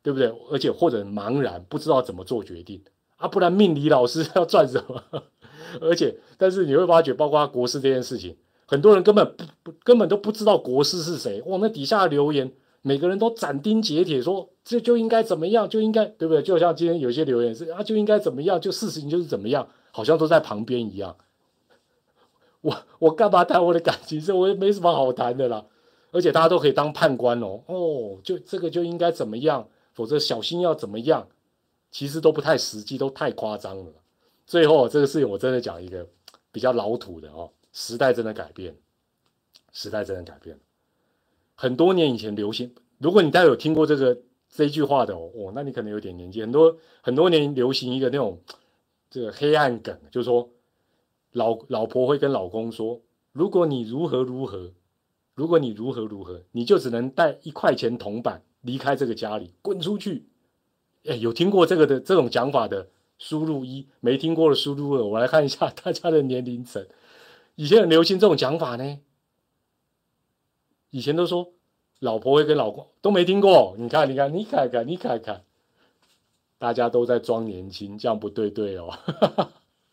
[0.00, 0.28] 对不对？
[0.52, 2.80] 而且或者茫然不知道怎么做决定
[3.16, 3.26] 啊？
[3.26, 5.24] 不然命理老师 要赚什么？
[5.80, 11.42] 而且，但是你会发觉，包括国师这件事情，很多人根本不不根本都不知道国师是谁。
[11.42, 12.52] 哇，那底下留言。
[12.82, 16.42] 每个人都斩钉截铁说，这就应该怎么样，就应该对不对？
[16.42, 21.16] 就像今天有些留言是啊，就应该怎么样，就事情就是怎么样，好像都在旁边一样。
[22.60, 24.30] 我我干嘛谈我的感情事？
[24.30, 25.64] 我也没什么好谈的啦。
[26.10, 27.62] 而且大家都可以当判官哦。
[27.64, 31.26] 哦，就这个就应该怎么样，否则小心要怎么样，
[31.90, 33.90] 其实都不太实际，都太夸张了。
[34.46, 36.06] 最后这个事情我真的讲一个
[36.52, 38.76] 比较老土的哦，时代真的改变，
[39.72, 40.58] 时代真的改变。
[41.54, 46.40] 很多年以前流行，如果你大家有听过这个这句话的哦，那你可能有点年纪。
[46.40, 48.40] 很多很多年流行一个那种
[49.10, 50.50] 这个黑暗梗，就是说
[51.32, 53.00] 老老婆会跟老公说：
[53.32, 54.72] 如果你如何如何，
[55.34, 60.26] 如果你如何如何，你就只能带一块钱铜板离开这个家里，滚出去。
[61.04, 65.04] 哎，有听过这个的这种讲法的，输入一；没听过的输入二。
[65.04, 66.86] 我来看一下 大家的年龄层，
[67.54, 68.98] 以前很流行这种讲法呢。
[70.90, 71.52] 以前都说
[72.00, 75.44] 老婆会跟老公都没听过，你看，你看，你看看，你看看，
[76.58, 78.96] 大家都在装年轻，这样不对对哦。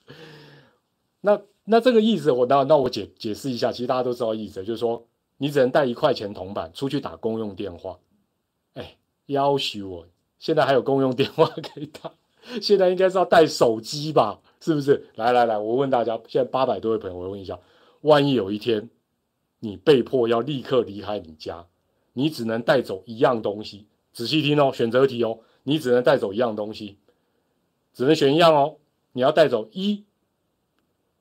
[1.21, 5.05] 那那这个意思，我那那我解解释一下，其实大家都知道意思，就是说
[5.37, 7.97] 你只能带一块钱铜板出去打公用电话。
[8.75, 12.11] 哎，要求我现在还有公用电话可以打，
[12.61, 14.39] 现在应该是要带手机吧？
[14.61, 15.07] 是不是？
[15.15, 17.59] 来来来，我问大家，现在八百多位朋友，我问一下，
[18.01, 18.89] 万一有一天。
[19.59, 21.65] 你被迫要立刻离开你家，
[22.17, 23.87] 你只能带走一样东西。
[24.11, 26.97] 仔细听哦，选择题哦，你只能带走一样东西，
[27.93, 28.77] 只能选一样哦。
[29.11, 30.05] 你要带走一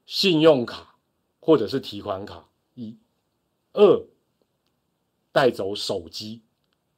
[0.07, 0.97] 信用卡
[1.41, 2.97] 或者是提款卡，一
[3.73, 4.07] 二
[5.33, 6.43] 带走手机，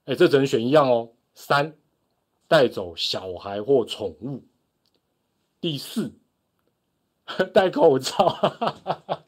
[0.05, 1.13] 哎，这只能选一样哦。
[1.35, 1.75] 三
[2.47, 4.45] 带走小孩或宠物，
[5.61, 6.13] 第四
[7.53, 8.39] 戴口罩。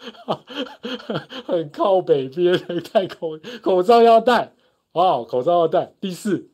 [1.46, 2.58] 很靠北边，
[2.92, 4.54] 戴口口罩要戴
[4.92, 5.92] 哦，口罩要戴。
[6.00, 6.50] 第四，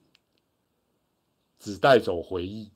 [1.59, 2.71] 只带走回忆。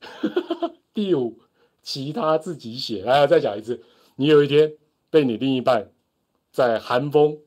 [0.93, 1.39] 第五，
[1.81, 3.03] 其他自己写。
[3.03, 3.83] 来，再讲一次，
[4.15, 4.73] 你有一天
[5.09, 5.91] 被你另一半
[6.51, 7.39] 在寒风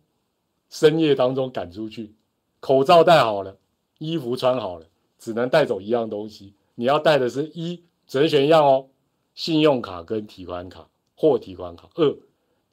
[0.69, 2.15] 深夜当中赶出去，
[2.61, 3.59] 口罩戴好了，
[3.99, 4.87] 衣服穿好了，
[5.19, 6.55] 只能带走一样东西。
[6.75, 8.89] 你要带的是一，只能选一样哦，
[9.35, 11.89] 信用卡跟提款卡或提款卡。
[11.95, 12.17] 二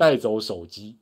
[0.01, 0.95] 带走手机、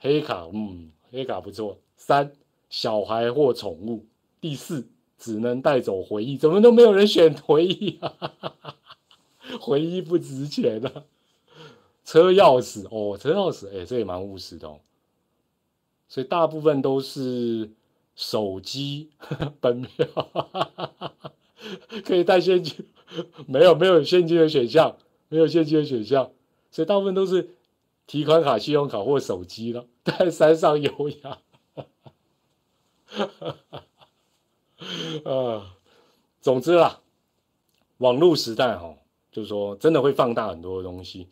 [0.00, 1.78] 黑卡，嗯，黑卡不错。
[1.96, 2.30] 三，
[2.68, 4.04] 小孩或宠物。
[4.38, 6.36] 第四，只能带走回忆。
[6.36, 8.34] 怎么都没有人选回忆啊？
[9.58, 11.04] 回忆不值钱啊。
[12.04, 14.78] 车钥匙哦，车钥匙，哎，这也蛮务实的哦。
[16.06, 17.70] 所以大部分都是
[18.14, 19.08] 手机、
[19.58, 20.06] 本票，
[22.04, 22.84] 可以带现金。
[23.46, 24.98] 没有，没有现金的选项，
[25.30, 26.30] 没有现金的选项，
[26.70, 27.48] 所以大部分都是。
[28.06, 31.38] 提款卡、信用卡或手机了， 在山上游养。
[35.24, 35.76] 啊，
[36.40, 37.00] 总之啦，
[37.98, 38.94] 网络时代哈，
[39.30, 41.28] 就是说真的会放大很多东西，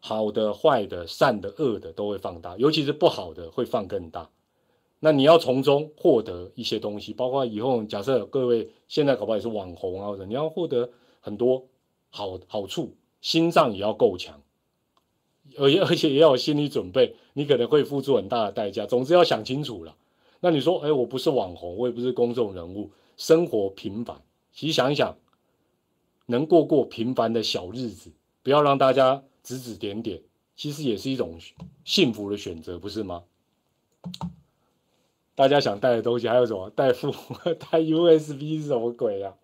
[0.00, 4.30] 好的、坏的、善的、恶的都会放大，尤其是不好的会放更大。
[5.00, 10.90] 那你要从中获得一些东西，包括以后假设各位现在搞不好也是网红啊，或者你要获得
[11.20, 11.66] 很多
[12.10, 14.40] 好好处，心脏也要够强。
[15.58, 18.86] 而 而且也要有心理准备，你可能会付出很大的代价。
[18.86, 19.96] 总之要想清楚了。
[20.40, 24.22] 那你说，哎，我不是网红，我也不是公众人物，生活平凡。
[24.52, 25.18] 其实想一想，
[26.26, 30.22] 能过过平凡的小日子，不要让大家指指点点，
[30.56, 31.38] 其实也是一种
[31.84, 33.24] 幸福的选择，不是吗？
[35.34, 36.70] 大家想带的东西还有什么？
[36.70, 37.12] 带副
[37.58, 39.36] 带 USB 是什么鬼呀哈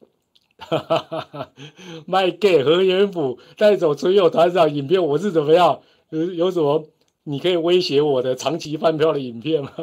[0.00, 0.43] 哈哈
[2.06, 5.80] 卖给何元甫带走纯友团长影片，我是怎么样？
[6.10, 6.86] 有有什么
[7.24, 9.70] 你可以威胁我的长期饭票的影片吗？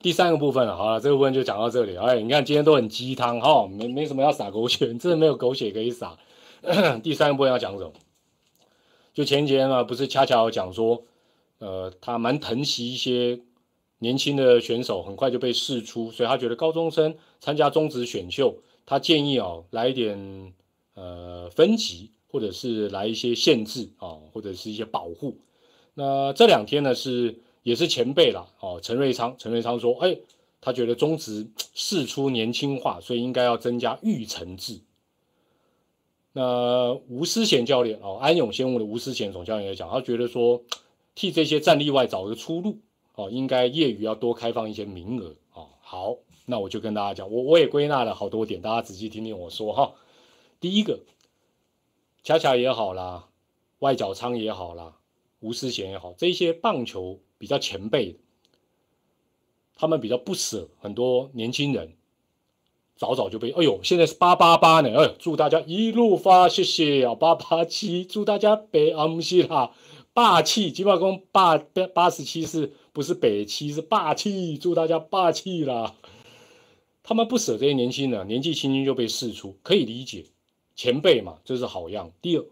[0.00, 1.96] 第三个部分，好了，这个部分就讲到这里。
[1.96, 6.18] 哎，你看今天都很鸡汤哈，没没什么要撒狗血， 真的没有狗血可以撒。
[7.04, 7.92] 第三个部分要讲什么？
[9.14, 11.04] 就前几天啊，不是恰巧讲说，
[11.58, 13.38] 呃，他蛮疼惜一些
[14.02, 20.52] 年轻的选手，很快就被释出，所以他觉得高中生参加中职选秀，他建议哦来一点
[20.94, 25.36] 呃分级，或者是来一些限制啊，或者是一些保护。
[25.94, 30.18] 那这两天呢是也是前辈了哦，陈瑞昌，陈瑞昌说，哎，
[30.60, 34.80] 他觉得中职试出年轻化，所以应该要增加育成制。
[36.32, 40.60] 那吴思贤教练哦，安永先务的吴思贤总教练也讲，他觉得说
[41.14, 42.78] 替这些战力外找个出路
[43.14, 45.68] 哦，应该业余要多开放一些名额哦。
[45.80, 49.94] 好，那我就跟大家讲，我我也归纳了好多点，大家仔细听听我说哈。
[50.60, 51.00] 第一个，
[52.22, 53.28] 恰恰也好啦，
[53.80, 54.96] 外角仓也好啦，
[55.40, 58.16] 吴思贤也好，这些棒球比较前辈，
[59.74, 61.94] 他们比较不舍很多年轻人。
[62.94, 69.72] 早早就被，哎呦，现在是八八八呢，哎，祝大家一路发，谢谢啊，八八七，祝大家北安西啦，
[70.12, 71.58] 霸气，金马公八
[71.92, 75.94] 八十七是不是北七是霸气，祝大家霸气啦。
[77.02, 80.26] 他们不舍这些年轻人，年纪轻轻就被释出，可以理解，
[80.76, 82.12] 前辈嘛，这是好样。
[82.20, 82.44] 第二，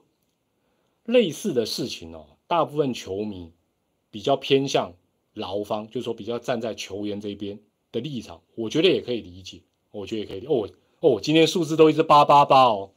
[1.04, 3.52] 类似的事情哦，大部分球迷
[4.10, 4.94] 比较偏向
[5.34, 7.60] 劳方，就是说比较站在球员这边
[7.92, 9.60] 的立场，我觉得也可以理解。
[9.92, 10.68] 我觉得也可以哦
[11.00, 12.92] 哦，今天数字都一直八八八哦，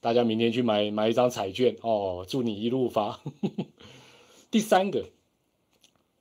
[0.00, 3.20] 大家明天去买买一张彩券哦，祝你一路发。
[4.50, 5.06] 第三个，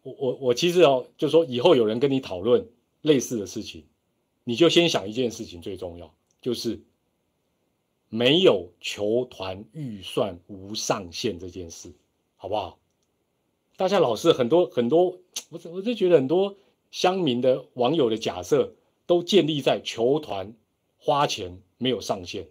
[0.03, 2.67] 我我我其实哦，就说以后有人跟你讨论
[3.01, 3.85] 类似的事情，
[4.43, 6.81] 你就先想一件事情最重要，就是
[8.09, 11.93] 没有球团预算无上限这件事，
[12.37, 12.79] 好不好？
[13.77, 15.17] 大家老是很多很多，
[15.49, 16.55] 我我就觉得很多
[16.91, 18.73] 乡民的网友的假设。
[19.07, 20.53] 都建立在球团
[20.97, 22.47] 花钱没有上限，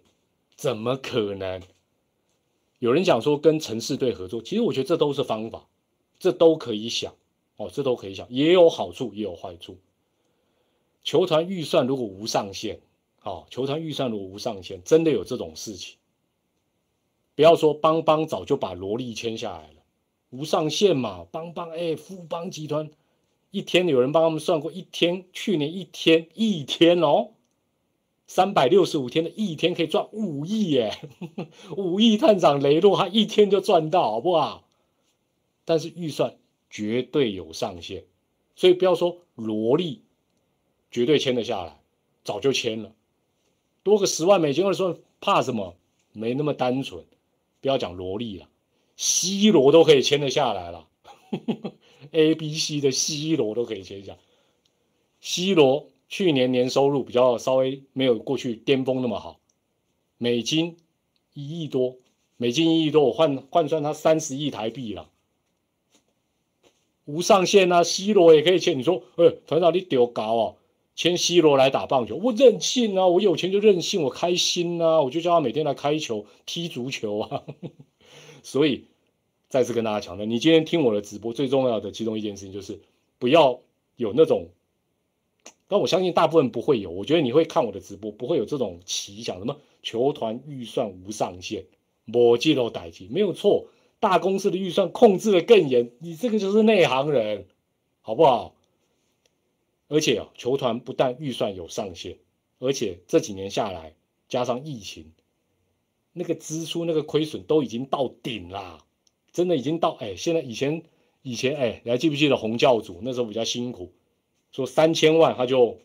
[0.55, 1.59] 怎么可能？
[2.77, 5.67] 有人讲说跟城市队合作，其实我觉得这都是方法，
[6.19, 7.15] 这都可以想
[7.61, 9.77] 哦，这都可以想，也有好处也有坏处。
[11.03, 12.79] 球团预算如果无上限，
[13.23, 15.97] 哦，球团预算如果无上限，真的有这种事情。
[17.35, 19.83] 不要说邦邦早就把萝莉签下来了，
[20.31, 22.89] 无上限嘛，邦邦哎，富邦集团。
[23.51, 27.31] 一天有人帮他们算过，一天去年一天一天哦，
[28.27, 30.97] 三百六十五天的一天可以赚五亿耶，
[31.75, 34.63] 五亿探长雷洛他一天就赚到，好不好？
[35.65, 36.37] 但是预算
[36.71, 38.05] 绝对有上限，
[38.55, 40.01] 所以不要说萝莉
[40.89, 41.79] 绝对签得下来，
[42.23, 42.91] 早就签了，
[43.83, 45.75] 多个十万美金，或者说怕什么？
[46.13, 47.05] 没那么单纯，
[47.61, 48.49] 不要讲萝莉了
[48.97, 50.87] ，C 罗都可以签得下来了。
[52.11, 54.17] A、B、C 的 C 罗都可以签下。
[55.21, 59.39] C 罗去年年收入比较稍微没有过去巅峰那么好，
[60.17, 60.77] 美金
[61.33, 61.97] 一亿多，
[62.37, 65.09] 美金一亿多，我换换算他三十亿台币了，
[67.11, 70.55] 无上限啊！C 罗也可以签，你说，哎，团长你丢高啊，
[70.95, 77.43] 签 C 罗来打棒球，我任性啊，我有钱就任性，我开心啊，我就叫他每天来开球、踢足球啊，
[78.43, 78.85] 所以。
[79.51, 82.79] 再次跟大家强调，你今天听我的直播，最重要的其中一件事情就是
[83.19, 83.59] 不要
[83.97, 84.47] 有那种，
[85.67, 86.89] 但我相信大部分不会有。
[86.89, 91.65] 我觉得你会看我的直播，不会有这种奇想，什么球团预算无上限，
[92.13, 93.65] 我记录代记没有错。
[94.01, 97.45] 大公司的预算控制的更严，你这个就是内行人，
[98.01, 98.55] 好不好？
[99.87, 102.17] 而且啊，球团不但预算有上限，
[102.57, 103.93] 而且这几年下来，
[104.27, 105.11] 加上疫情，
[106.13, 108.79] 那个支出、那个亏损都已经到顶啦。
[109.31, 110.83] 真的已经到哎，现在以前
[111.21, 113.93] 以前哎，你还记不记得洪教主那时候比较辛苦，
[114.51, 115.77] 说三千万他就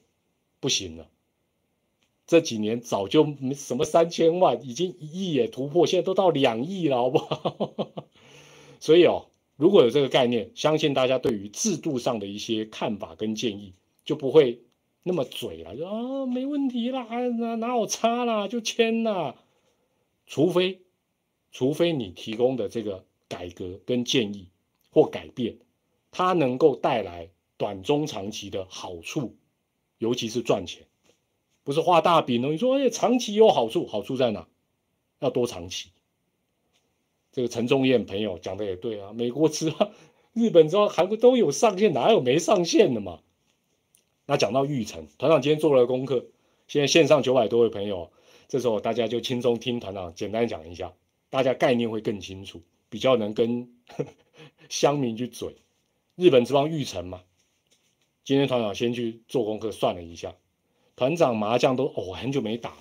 [0.59, 1.07] 不行了。
[2.27, 7.89] 这几年早就什么三千万，已经一亿也突破，现在都到两亿了，好不好？
[8.81, 13.75] 所以哦，如果有这个概念，相信大家对于制度上的一些看法跟建议
[14.05, 14.63] 就不会
[15.03, 19.37] 那么嘴了，就啊没问题啦，哪哪有差啦，就签啦。
[20.27, 20.81] 除非
[21.53, 23.05] 除非你提供的这个。
[23.29, 24.47] 改革跟建议
[24.93, 25.59] 或改变，
[26.13, 29.35] 它能够带来短中长期的好处
[29.99, 30.87] 尤其是赚钱，
[31.67, 32.53] 不是画大饼哦。
[32.53, 34.47] 你说哎，长期有好处，好处在哪？
[35.19, 35.91] 要多长期。
[37.33, 39.91] 这个陈仲彦朋友讲的也对啊，美国知道、
[40.33, 43.19] 日本知道、韩国都有上线，哪有没上线的嘛？
[44.27, 46.27] 那讲到玉成团长今天做了功课，
[46.69, 48.13] 现在线上九百多位朋友，
[48.47, 50.95] 这时候大家就轻松听团长简单讲一下，
[51.31, 53.69] 大家概念会更清楚，比较能跟
[54.71, 55.57] 乡民去嘴。
[56.15, 57.23] 日本之邦玉成嘛，
[58.23, 60.37] 今天团长先去做功课算了一下，
[60.97, 62.75] 团长麻将都哦很久没打，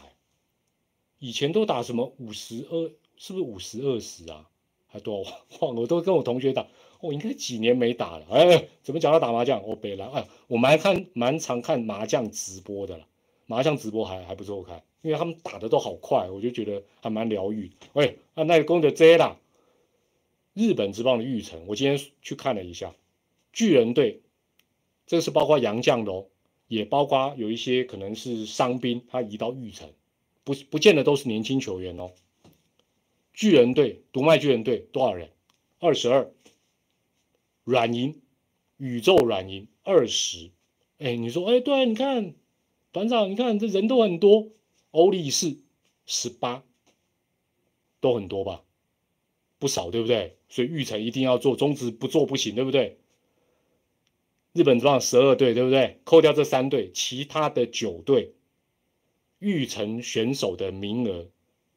[1.19, 4.49] 以前都打什么五十二，是不是五十二十啊？
[4.87, 5.21] 还多
[5.59, 5.81] 忘了？
[5.81, 6.65] 我都跟我同学打。
[7.01, 9.61] 我应该几年没打了，哎，怎么讲到打麻将？
[9.67, 13.05] 我北来，哎，我蛮看蛮常看麻将直播的了，
[13.45, 17.69] 麻将直播还还不错看，因为他们打的都好快，我就觉得还蛮疗愈。
[17.93, 19.37] 喂，那那个功德 Z 啦，
[20.53, 22.95] 日本职棒的玉城，我今天去看了一下，
[23.53, 24.21] 巨人队，
[25.05, 26.25] 这是包括洋将的哦，
[26.67, 29.93] 也包括有一些可能是伤兵，他移到玉成，
[30.43, 32.11] 不不见得都是年轻球员哦。
[33.33, 35.29] 巨人队，独卖巨人队多少人？
[35.79, 36.31] 二十二。
[37.63, 38.21] 软银，
[38.77, 40.51] 宇宙软银二十，
[40.99, 42.35] 哎，你说，哎，对，你看
[42.93, 44.51] 团长，你看这人都很多，
[44.91, 45.57] 欧力士
[46.05, 46.63] 十八，
[47.99, 48.63] 都很多吧，
[49.57, 50.37] 不少，对不对？
[50.47, 52.99] 所以玉成一定要做，中职不做不行，对不对？
[54.55, 55.99] 日本这样十二队，对不对？
[56.05, 58.33] 扣掉这三队，其他的九队，
[59.39, 61.27] 预成选手的名额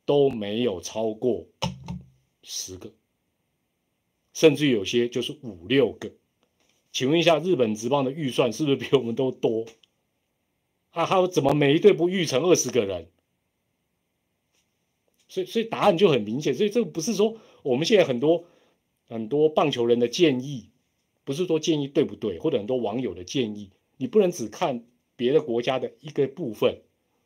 [0.06, 1.48] 都没有超过
[2.44, 2.92] 十个。
[4.32, 6.12] 甚至有些就是五六个，
[6.92, 9.66] 请问一下，日本职棒的预算是不是比我们都多？
[10.90, 13.08] 啊，还有怎么每一队不预成二十个人？
[15.28, 16.54] 所以，所以答案就很明显。
[16.54, 18.44] 所以这个不是说我们现在很多
[19.08, 20.70] 很多棒球人的建议，
[21.28, 26.80] 不是说建议对不对，或者很多网友的建议，你不能只看别的国家的一个部分。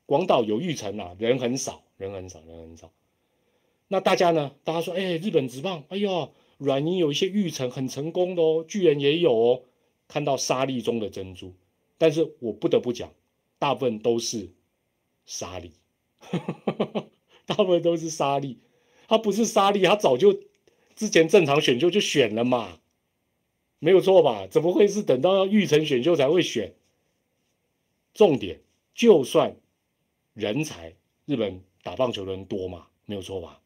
[0.07, 2.93] 广岛有玉成啊，人很少，人很少，人很少。
[3.87, 4.57] 那大家呢？
[4.65, 6.33] 大家说，哎，日本直棒，哎呦。
[6.59, 9.63] 软银有一些玉成很成功的哦，巨人也有哦，
[10.07, 11.55] 看到沙粒中的珍珠，
[11.99, 13.13] 但是我不得不讲，
[13.59, 14.51] 大部分都是
[15.27, 15.73] 沙粒，
[17.47, 18.61] 大部分都是沙粒，
[19.09, 20.33] 他不是沙粒，他早就
[20.95, 22.79] 之前正常选秀就选了嘛，
[23.85, 24.47] 没有错吧？
[24.47, 26.73] 怎么会是等到要预成选秀才会选？
[28.15, 28.61] 重点，
[28.95, 29.57] 就算
[30.35, 30.95] 人才，
[31.27, 33.61] 日本打棒球的人多嘛，没有错吧？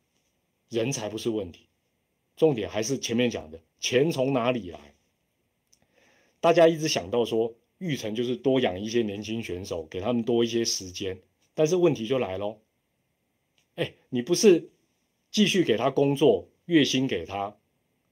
[0.70, 1.66] 人才不是问题。
[2.34, 4.94] 重点还是前面讲的钱从哪里来？
[6.40, 11.20] 大家一直想到说玉成就是多养一些年轻选手，给他们多一些时间。
[11.52, 12.62] 但是问题就来喽，
[13.74, 14.70] 哎，你不是
[15.30, 17.54] 继续给他工作，月薪给他，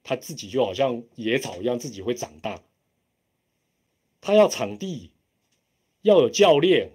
[0.04, 2.62] 他自己就好像野草一样，自己会长大。
[4.20, 5.10] 他要场地，
[6.02, 6.92] 要有教练，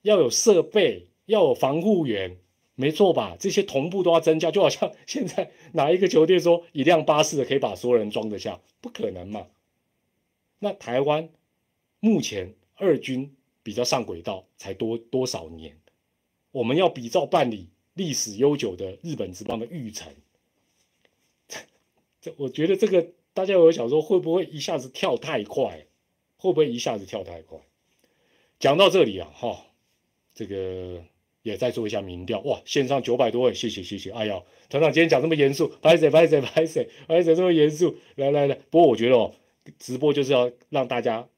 [0.00, 2.38] 要有设备，要有防护员。
[2.74, 3.36] 没错吧？
[3.38, 9.46] 这些同步都要增加，就好像 现在哪一个酒店说一辆巴士可以把所有人装得下，不可能嘛？
[10.58, 11.28] 那台湾
[12.00, 15.76] 目前二军比较上轨道才多多少年？
[16.50, 20.12] 我们要比照办理历史悠久的日本职棒的育成，
[22.22, 25.86] 这我觉得这个大家有想说会不会一下子跳太快？
[26.38, 27.58] 会不会一下子跳太快？
[28.58, 29.66] 讲到这里啊，哈，
[30.32, 31.02] 这个。
[31.42, 34.12] 也再做一下民调哇，线上九百多位，谢谢谢谢。
[34.12, 38.54] 哎呀，团长今天讲这么严肃，拍谁拍谁拍谁拍谁这么严肃，来来来。
[38.70, 39.34] 不过我觉得哦，
[39.76, 41.28] 直播就是要让大家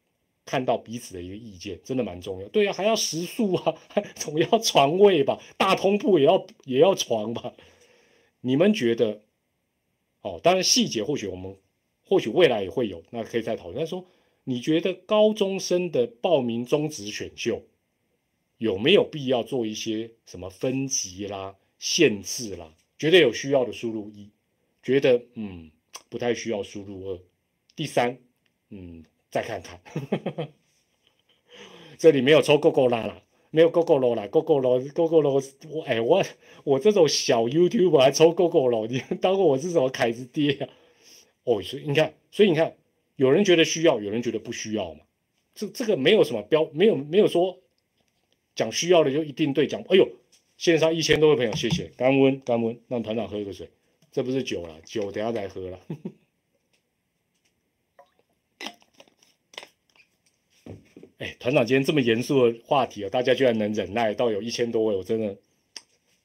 [0.45, 2.49] 看到彼此的一个意见，真的蛮重要。
[2.49, 3.75] 对啊，还要食宿啊，
[4.15, 7.55] 总要床位吧，大通铺也要也要床吧。
[8.43, 9.23] 你们觉得？
[10.25, 11.55] 哦，当然细节或许我们
[12.03, 13.79] 或许未来也会有，那可以再讨论。
[13.79, 14.07] 他说，
[14.45, 17.63] 你觉得高中生的报名中职选秀？
[18.57, 22.73] 有没有必要做一些什么分级啦、限制啦？
[22.97, 24.31] 觉得有需要的输入一，
[24.83, 25.71] 觉得嗯
[26.09, 27.21] 不太需要输入二，
[27.77, 28.17] 第三
[28.71, 29.79] 嗯再看看。
[31.99, 33.23] 这里没有抽够够啦啦，
[33.55, 35.41] 没有 GoGo 罗啦，GoGo 罗 GoGo 罗，
[35.71, 36.25] 我哎我
[36.65, 40.69] 我这种小 YouTube 还抽 GoGo 罗，你当我是什么凯子爹啊？
[41.45, 42.75] 哦，所以你看，所以你看，
[43.15, 45.03] 有人觉得需要，有人觉得不需要嘛？
[45.55, 47.61] 这这个没有什么标，没有没有说。
[48.57, 50.09] 讲需要的就一定对，讲哎呦，
[50.57, 53.69] 线上一千多位朋友，谢谢，干温干温，让团长喝一个水，
[54.11, 55.79] 这不是酒了，酒等下再喝了。
[61.25, 65.35] 哎，团长今天这么严肃的话题啊，大家居然能忍耐到有一千多位，我真的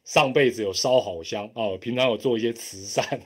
[0.04, 3.22] 上辈子有烧好香啊，平常有做一些慈善。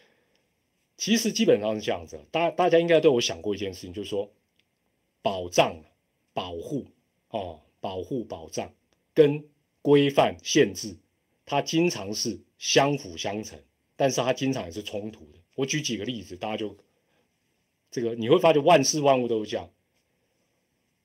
[0.98, 4.30] 其实基本上是这样子，大大家应该都有想过一件事情，就是说
[5.22, 5.74] 保障。
[6.32, 6.86] 保护
[7.30, 8.72] 哦，保护保障
[9.12, 9.44] 跟
[9.82, 10.96] 规范限制，
[11.44, 13.58] 它经常是相辅相成，
[13.96, 15.40] 但是它经常也是冲突的。
[15.56, 16.74] 我举几个例子，大家就
[17.90, 19.68] 这个你会发觉万事万物都是这样。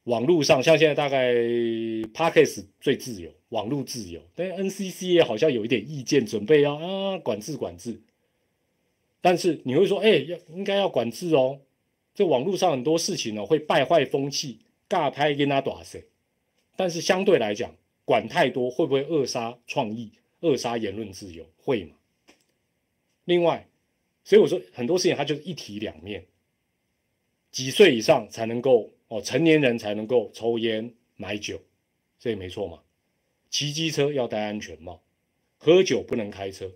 [0.06, 8.00] 网络上像现在大概 p a r k e s 最自由，网络自由，但 NCC 也好像有一点意见，准备要啊管制管制。
[9.20, 11.60] 但是你会说，哎，要应该要管制哦。
[12.14, 16.06] 这网络上很多事情呢，会败坏风气，尬拍跟他打谁？
[16.76, 17.76] 但是相对来讲，
[18.06, 21.44] 管太多会不会扼杀创意、扼杀言论自由？
[21.58, 21.96] 会吗？
[23.24, 23.68] 另外，
[24.24, 26.24] 所以我说很多事情它就是一体两面。
[27.52, 28.92] 几岁以上才能够？
[29.08, 31.62] 哦，成年人才能够抽烟买酒，
[32.18, 32.82] 这也没错嘛。
[33.52, 35.02] 骑机车要戴安全帽，
[35.58, 36.72] 喝酒不能开车，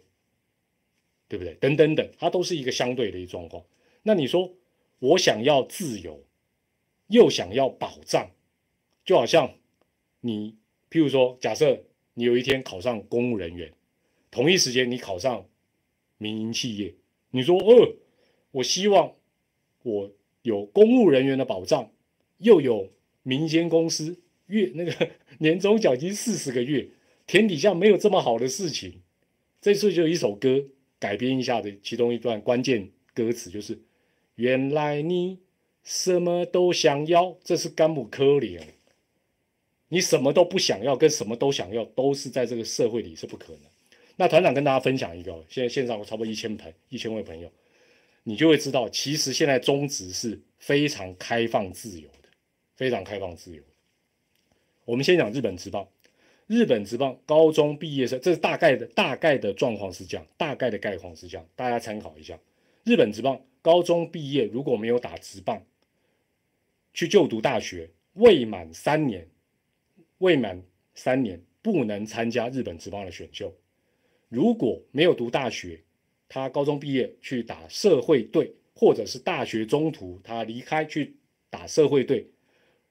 [1.27, 1.55] 对不对？
[1.55, 3.65] 等等等，它都是一个相对的一状况。
[4.03, 4.53] 那你说
[4.99, 6.23] 我想要自由，
[7.07, 8.29] 又想要保障，
[9.03, 9.55] 就好像
[10.21, 10.55] 你，
[10.89, 13.73] 譬如说，假设你有一天考上公务人员，
[14.29, 15.45] 同一时间你考上
[16.17, 16.93] 民营企业，
[17.31, 17.95] 你说，呃，
[18.51, 19.15] 我希望
[19.81, 20.11] 我
[20.43, 21.91] 有公务人员的保障。
[22.39, 22.91] 又有
[23.23, 26.89] 民间公司月那个 年终奖金四十个月，
[27.25, 29.01] 天底下没有这么好的事情。
[29.61, 30.65] 这次就一首歌
[30.99, 33.77] 改编一下的其中一段关键歌词，就是
[34.35, 35.39] “原来你
[35.83, 38.61] 什么都想要”，这是甘姆科怜。
[39.89, 43.61] 你什么都不想要，跟什么都想要，都是在这个社会里是不可能。
[44.15, 47.51] 那团长跟大家分享一个，现在线上有差不多一千朋一千位朋友，
[48.23, 52.07] 你就会知道，其实现在中职是非常开放自由。
[52.79, 53.61] 非常开放自由。
[54.85, 55.85] 我们先讲日本职棒，
[56.47, 62.39] 日本职棒高中毕业生，这是大概的大概的状况是这样，大概的概况是这样，大家参考一下。
[62.85, 65.61] 日本职棒高中毕业如果没有打职棒，
[66.93, 69.27] 去就读大学，未满三年，
[70.19, 70.63] 未满
[70.95, 73.53] 三年不能参加日本职棒的选秀。
[74.29, 75.83] 如果没有读大学，
[76.29, 81.17] 他高中毕业去打社会队，或者是大学中途他离开去
[81.49, 82.25] 打社会队。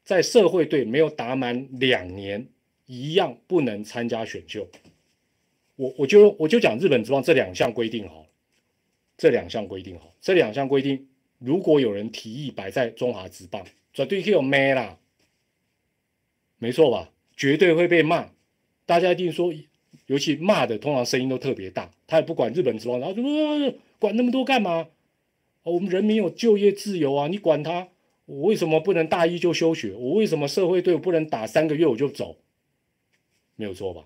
[0.08, 2.48] 在社会队没有打满两年，
[2.86, 4.66] 一样不能参加选秀。
[5.76, 8.26] 我我就我就讲日本职棒这两项规定好，
[9.18, 11.06] 这两项规定好，这两项规定，
[11.38, 14.98] 如果有人提议摆在中华职棒，绝对可以有骂啦，
[16.56, 17.12] 没错吧？
[17.36, 18.30] 绝对会被骂。
[18.86, 19.52] 大家一定说，
[20.06, 23.22] 尤其骂的通常声音都特别大，他也不管日本职棒，然后就
[23.98, 24.88] 管那么多干嘛？
[25.64, 27.88] 我们人民有就业自由啊，你管他？
[28.28, 29.94] 我为什么不能大一就休学？
[29.94, 32.36] 我为什么社会队不能打三个月我就走？
[33.56, 34.04] 没有错吧？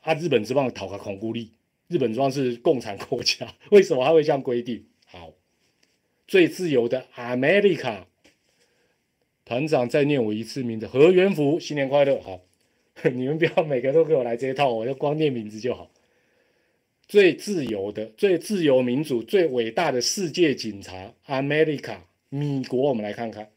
[0.00, 1.52] 啊，日本之棒讨个恐孤立，
[1.86, 4.84] 日本之棒是共产国家，为什么他会这样规定？
[5.06, 5.32] 好，
[6.26, 8.06] 最自由的 America
[9.44, 12.20] 团长再念我一次名字何元福，新年快乐！
[12.20, 12.40] 好，
[13.14, 15.88] 你们不要每个都给我来这一套，我就光念名字就好。
[17.06, 21.98] 最自由的、最自由民主、最伟大的世界警察 America。
[22.30, 23.50] 米国，我们来看看，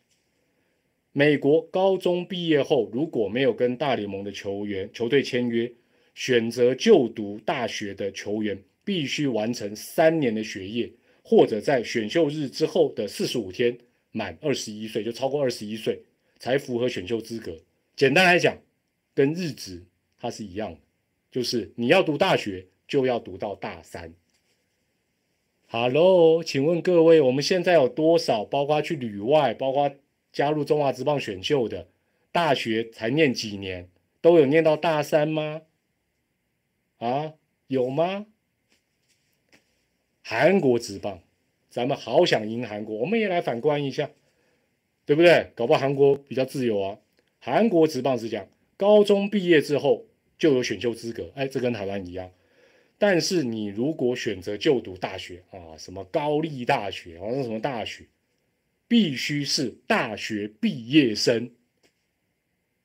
[1.11, 5.69] 美国高中毕业后，如果没有跟大联盟的球员球队签约，
[6.15, 10.89] 选择就读大学的球员，必须完成三年的学业，
[11.21, 13.77] 或者在选秀日之后的四十五天
[14.11, 16.01] 满二十一岁，就超过二十一岁
[16.39, 17.57] 才符合选秀资格。
[17.97, 18.57] 简单来讲，
[19.13, 19.83] 跟日职
[20.17, 20.79] 它是一样的，
[21.29, 24.13] 就是你要读大学，就要读到大三。
[25.73, 28.43] Hello，请问各位，我们现在有多少？
[28.43, 29.89] 包括去旅外，包括
[30.33, 31.87] 加入中华职棒选秀的，
[32.29, 33.87] 大学才念几年，
[34.19, 35.61] 都有念到大三吗？
[36.97, 37.35] 啊，
[37.67, 38.25] 有吗？
[40.21, 41.21] 韩国职棒，
[41.69, 44.11] 咱们好想赢韩国，我们也来反观一下，
[45.05, 45.51] 对不对？
[45.55, 46.97] 搞不好韩国比较自由啊。
[47.39, 48.45] 韩国职棒是讲，
[48.75, 50.03] 高中毕业之后
[50.37, 52.29] 就有选秀资格，哎，这跟台湾一样。
[53.01, 58.05] 但是你如果选择就读大学啊，什么高丽大学，好像什么大学，
[58.87, 61.49] 必须是大学毕业生，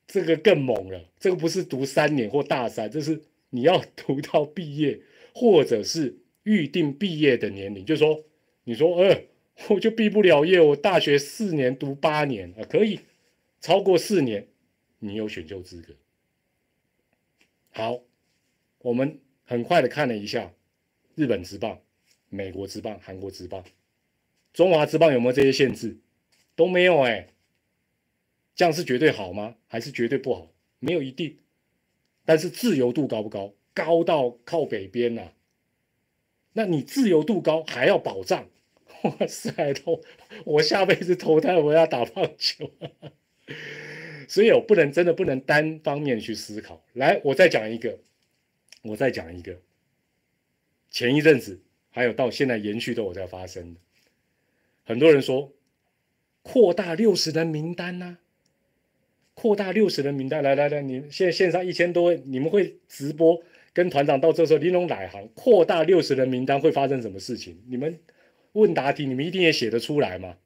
[0.07, 1.07] 这个更猛了。
[1.19, 4.99] 这个不是读三年或大三，这是你要读到毕业，
[5.35, 7.85] 或者是预定毕业的年龄。
[7.85, 8.23] 就是说，
[8.63, 9.21] 你说，呃，
[9.69, 13.01] 我就毕不了业，我大学四年读八年啊，可以
[13.61, 14.47] 超过四年，
[14.97, 15.93] 你有选修资格。
[17.69, 18.01] 好，
[18.79, 19.19] 我们。
[19.47, 20.53] 很快的看了一下，
[21.15, 21.79] 日本职棒、
[22.29, 23.63] 美国职棒、韩国职棒、
[24.53, 25.97] 中华职棒有没有这些限制？
[26.53, 27.29] 都没有哎。
[28.55, 29.55] 这样是绝对好吗？
[29.67, 30.51] 还是绝对不好？
[30.79, 31.37] 没有一定。
[32.25, 33.53] 但是自由度高不高？
[33.73, 35.31] 高到靠北边呐。
[36.53, 38.49] 那你自由度高还要保障？
[39.03, 40.01] 哇塞，投
[40.43, 42.69] 我下辈子投胎我要打棒球。
[44.27, 46.83] 所以我不能真的不能单方面去思考。
[46.93, 47.97] 来，我再讲一个，
[48.87, 49.57] 我再讲一个。
[50.89, 51.59] 前一阵子
[51.89, 53.79] 还有到现在延续都有在发生的，
[54.85, 55.51] 很多人说
[56.41, 58.17] 扩大六十人名单呐，
[59.33, 67.61] 扩大六十人名单，来来来，你现在线上一千多位，你们会直播跟团长到这时候，玲珑哪行扩大六十人名单会发生什么事情？
[67.67, 67.99] 你们
[68.53, 70.37] 问答题，你们一定也写得出来吗？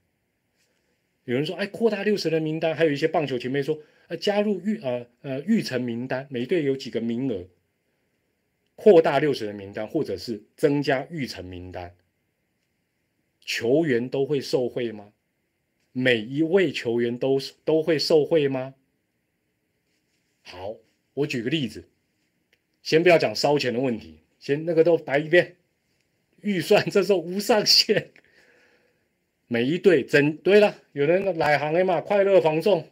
[1.26, 7.46] 有人说，哎，扩大六十人名单，还有一些棒球前辈说，呃，加入预呃呃预成名单，每队有几个名额，
[8.82, 11.96] 扩大六十人名单，或者是增加预成名单，
[13.40, 15.14] 球员都会受贿吗？
[15.92, 18.74] 每一位球员都都会受贿吗？
[20.42, 20.78] 好，
[21.14, 21.88] 我举个例子，
[22.82, 25.58] 先不要讲烧钱的问题，先那个都白一遍，
[26.42, 28.10] 预算这时候无上限。
[29.46, 32.90] 每一队真对了，有人来行的嘛，快乐防重，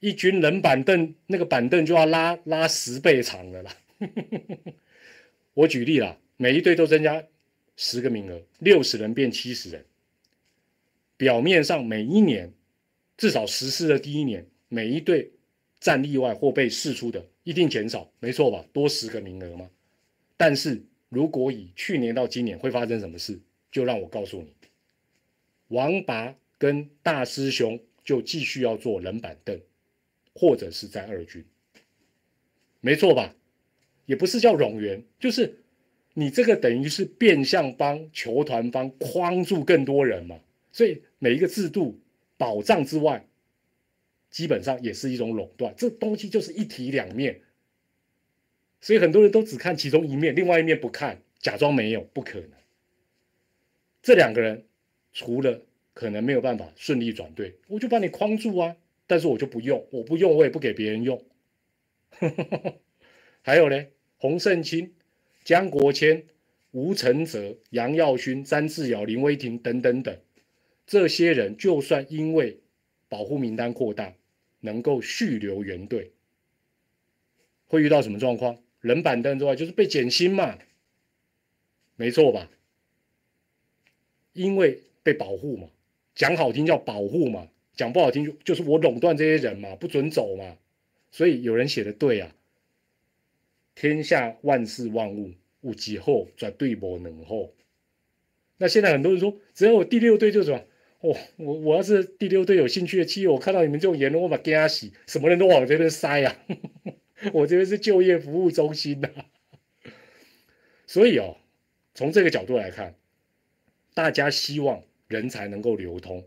[0.00, 3.74] 一军人板凳，那个板凳就要拉拉十倍长的啦。
[5.54, 7.24] 我举例啦，每一队都增加
[7.76, 9.84] 十个名额，六十人变七十人。
[11.16, 12.52] 表面上每一年
[13.16, 15.32] 至少实施的第一年，每一队
[15.78, 18.64] 战例外或被释出的一定减少，没错吧？
[18.72, 19.70] 多十个名额吗？
[20.36, 23.40] 但是如果以去年到今年会发生什么事，
[23.70, 24.52] 就让我告诉你。
[25.68, 29.60] 王拔跟大师兄就继续要做冷板凳，
[30.34, 31.44] 或者是在二军，
[32.80, 33.34] 没错吧？
[34.06, 35.58] 也不是叫冗员，就是
[36.14, 40.38] 你这个等于是变相帮球团方框住更多人嘛。
[40.72, 41.98] 所以每一个制度
[42.36, 43.26] 保障之外，
[44.30, 45.74] 基本上也是一种垄断。
[45.76, 47.40] 这东西就是一体两面，
[48.80, 52.50] 所以很多人都只看其中一面，另外一面不看，假装没有，不可能。
[54.02, 54.64] 这两个人。
[55.16, 58.76] 除了可能没有办法顺利转队，我就把你框住啊！
[59.06, 61.24] 但是我就不用，我不用，我也不给别人用。
[63.42, 63.86] 还有呢，
[64.24, 64.90] 洪胜清、
[65.44, 66.24] 江国谦、
[66.70, 70.18] 吴承泽、杨耀勋、詹志尧、林威霆等等等，
[70.86, 72.58] 这些人就算因为
[73.10, 74.14] 保护名单扩大，
[74.60, 76.12] 能够续留原队，
[77.66, 78.56] 会遇到什么状况？
[78.80, 80.58] 冷板凳之外，就是被减薪嘛，
[81.96, 82.48] 没错吧？
[84.32, 84.80] 因为。
[85.02, 85.68] 被保护嘛，
[86.14, 87.46] 讲好听叫保护嘛，
[87.76, 90.56] 讲不好听就就是我垄断这些人嘛，不准走嘛。
[91.10, 92.34] 所以有人写的对啊，
[93.74, 97.54] 天下万事万物无几后转对不能后。
[98.58, 100.64] 那现在很多人说，只要我第六队就转，
[101.00, 106.36] 哦，我我要是第六队有兴趣的企业，我看到你们这种言论，我把给他洗，什么人都往这边塞啊。
[107.32, 109.08] 我这边是就业服务中心呐。
[110.86, 111.36] 所以哦，
[111.94, 112.94] 从这个角度来看，
[113.94, 114.82] 大家希望。
[115.06, 116.26] 人才能够流通，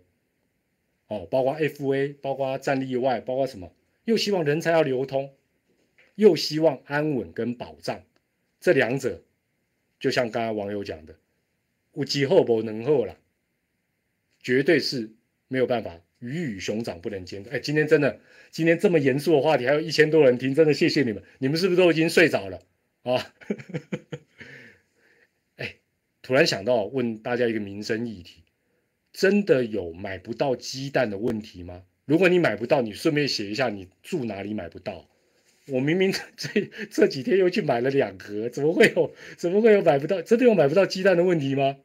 [1.08, 3.74] 哦，包括 FA，包括战例外，包括什么？
[4.06, 5.34] 又希望人才要流通，
[6.18, 8.04] 又希望安稳跟保障，
[8.60, 9.24] 这两者
[10.00, 11.16] 就像刚才网友讲的，
[11.94, 13.18] 无机后不能后了，
[14.42, 15.12] 绝对是
[15.48, 17.52] 没有办法，鱼与熊掌不能兼得。
[17.52, 18.20] 哎，今天真的，
[18.52, 22.62] 今天这么严肃的话题，还有一千多人听，真的谢谢你们，你们是不是都已经睡着了
[23.04, 23.34] 啊？
[25.56, 25.76] 哎，
[26.22, 28.44] 突然想到问大家一个民生议题。
[29.14, 31.84] 真的有买不到鸡蛋的问题吗？
[32.06, 35.10] 如果你买不到，你顺便写一下你住哪里买不到。
[35.68, 40.22] 我明明这这几天又去买了两盒，怎么会有 怎么会有买不到？
[40.22, 41.78] 真的有买不到鸡蛋的问题吗？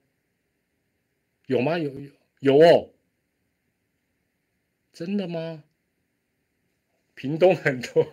[1.46, 1.78] 有吗？
[1.78, 2.10] 有有
[2.40, 2.90] 有哦，
[4.92, 5.64] 真的吗？
[7.14, 8.06] 屏东很多，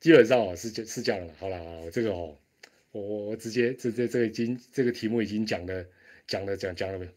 [0.00, 1.34] 基本上哦是是这样的。
[1.34, 2.38] 好了好了，这个哦。
[2.92, 5.84] 我我我直接这这这已经这个题目已经讲的
[6.28, 7.12] 讲的讲讲了没有？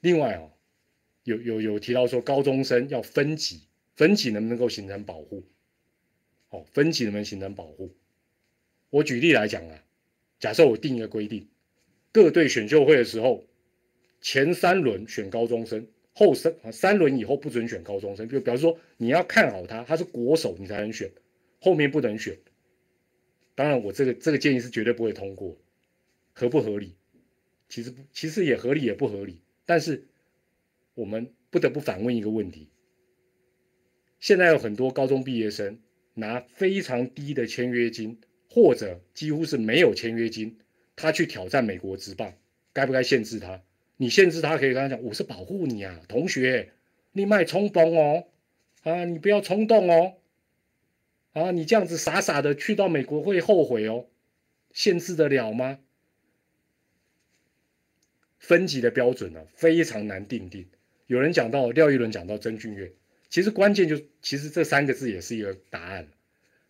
[0.00, 0.52] 另外哦，
[1.24, 3.62] 有有有提到说高中生要分级，
[3.94, 5.44] 分级能不能够形成保护？
[6.48, 7.94] 哦，分级能不能形成保护？
[8.90, 9.84] 我举例来讲啊，
[10.38, 11.48] 假设我定一个规定，
[12.12, 13.44] 各队选秀会的时候，
[14.20, 21.10] 前三轮选高中生，后三啊三轮以后不准选高中生，就比方说你要看好他，他是国手你才能选，
[21.60, 22.36] 后面不能选。
[23.54, 25.56] 当然，我这个这个建议是绝对不会通过，
[26.32, 26.94] 合不合理？
[27.68, 29.42] 其实，其实也合理也不合理。
[29.66, 30.02] 但是
[30.94, 32.68] 我们不得不反问一个问题：
[34.18, 35.80] 现在有很多高中毕业生
[36.14, 40.58] 拿非常低的签约金，或者几乎是没有签约金，
[40.96, 42.34] 他去挑战美国职棒，
[42.72, 43.62] 该不该限制他？
[43.96, 46.72] 你限制他，可以跟他讲：我是保护你啊，同学，
[47.12, 48.26] 你卖冲动哦，
[48.82, 50.14] 啊，你不要冲动哦。
[51.32, 54.06] 啊，你这样子傻傻的去到美国会后悔哦，
[54.72, 55.78] 限制得了吗？
[58.38, 60.66] 分级的标准呢非常难定定。
[61.10, 62.92] 有人讲到廖一伦讲到曾俊岳，
[63.28, 66.06] 其实关键就其实这三个字也是一个答案。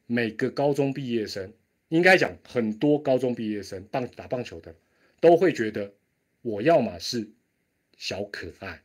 [0.06, 1.52] 每个高中毕业生，
[1.90, 4.74] 应该讲很多高中毕业生棒打棒球的，
[5.20, 5.92] 都会觉得
[6.40, 7.28] 我要么是
[7.98, 8.80] 小可爱，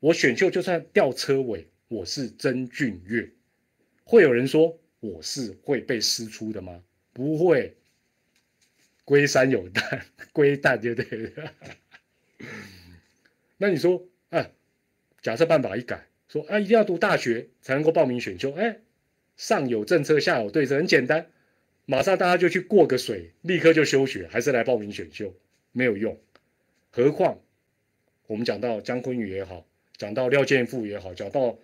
[0.00, 3.30] 我选秀就算掉车尾，我是曾俊岳。
[4.04, 6.82] 会有人说我是会被师出的吗？
[7.12, 7.76] 不会，
[9.04, 11.52] 龟山有蛋， 龟蛋就对了。
[13.58, 14.07] 那你说？
[14.30, 14.50] 哎，
[15.22, 18.52] 假设办法一改，说啊，一定要读大学才能够报名选秀。
[18.52, 18.78] 哎，
[19.36, 21.30] 上有政策，下有对策，很简单，
[21.86, 25.34] 马上大家就去过个水，立刻就休学，还是来报名选秀，
[25.72, 26.18] 没有用。
[26.90, 27.38] 何况
[28.26, 29.66] 我们讲到姜昆宇也好，
[29.96, 31.58] 讲到廖健富也好，讲到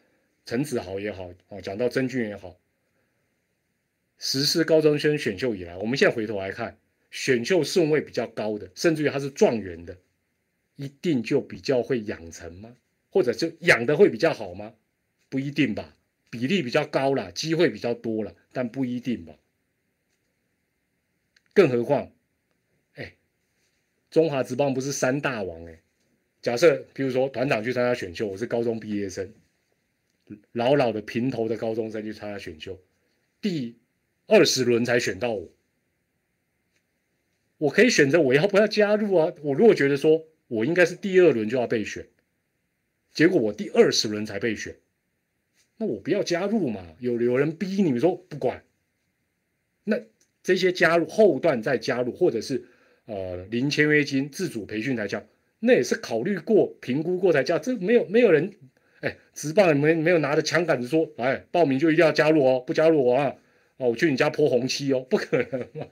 [0.47, 2.57] 陈子豪也好，哦，讲到曾俊也好，
[4.19, 6.79] 实施高中生选秀以来，我们现在回头来看，
[7.11, 9.97] 选秀顺位比较高的，甚至于他是状元的。
[10.77, 12.77] 一定就比较会养成吗？
[13.11, 14.75] 或者就养的会比较好吗？
[15.29, 15.97] 不一定吧，
[16.31, 19.35] 比例比较高了，机会比较多了，但不一定吧。
[21.53, 22.11] 更何况，
[22.95, 23.15] 哎，
[24.11, 25.81] 中华职棒不是三大王哎。
[26.43, 29.33] 假设比如说团长去参加选秀，我是高中毕业生，
[30.51, 32.81] 老老的平头的高中生去参加选秀，
[33.41, 33.79] 第
[34.27, 35.49] 二十轮才选到我，
[37.59, 39.33] 我可以选择我要不要加入啊？
[39.43, 40.27] 我如果觉得说。
[40.49, 42.07] 我应该是第二轮就要被选，
[43.13, 44.77] 结果我第二十轮才被选，
[45.79, 46.87] 那我不要加入嘛？
[46.99, 48.63] 有有人逼你们说不管，
[49.85, 49.99] 那
[50.43, 52.65] 这些加入后段再加入，或者是
[53.07, 55.25] 呃零签约金自主培训才叫，
[55.61, 57.59] 那也是考虑过、评估过才叫。
[57.59, 58.53] 这没有没有人，
[59.01, 63.35] 哎，直棒没没有拿着枪杆子说，来报名就一定要加入哦，不加入我啊，
[63.79, 65.87] 哦，我去你家泼红漆哦，不可能嘛。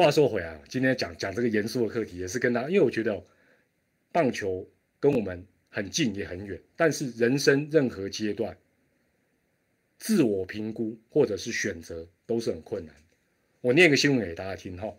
[0.00, 3.22] 话说回来，今天讲讲这个严肃的课题，也是跟他，因为我觉得
[4.10, 4.66] 棒球
[4.98, 8.56] 跟我们很近也很远，但是人生任何阶段，
[9.98, 12.94] 自我评估或者是选择都是很困难。
[13.60, 14.90] 我念个新闻给大家听哈，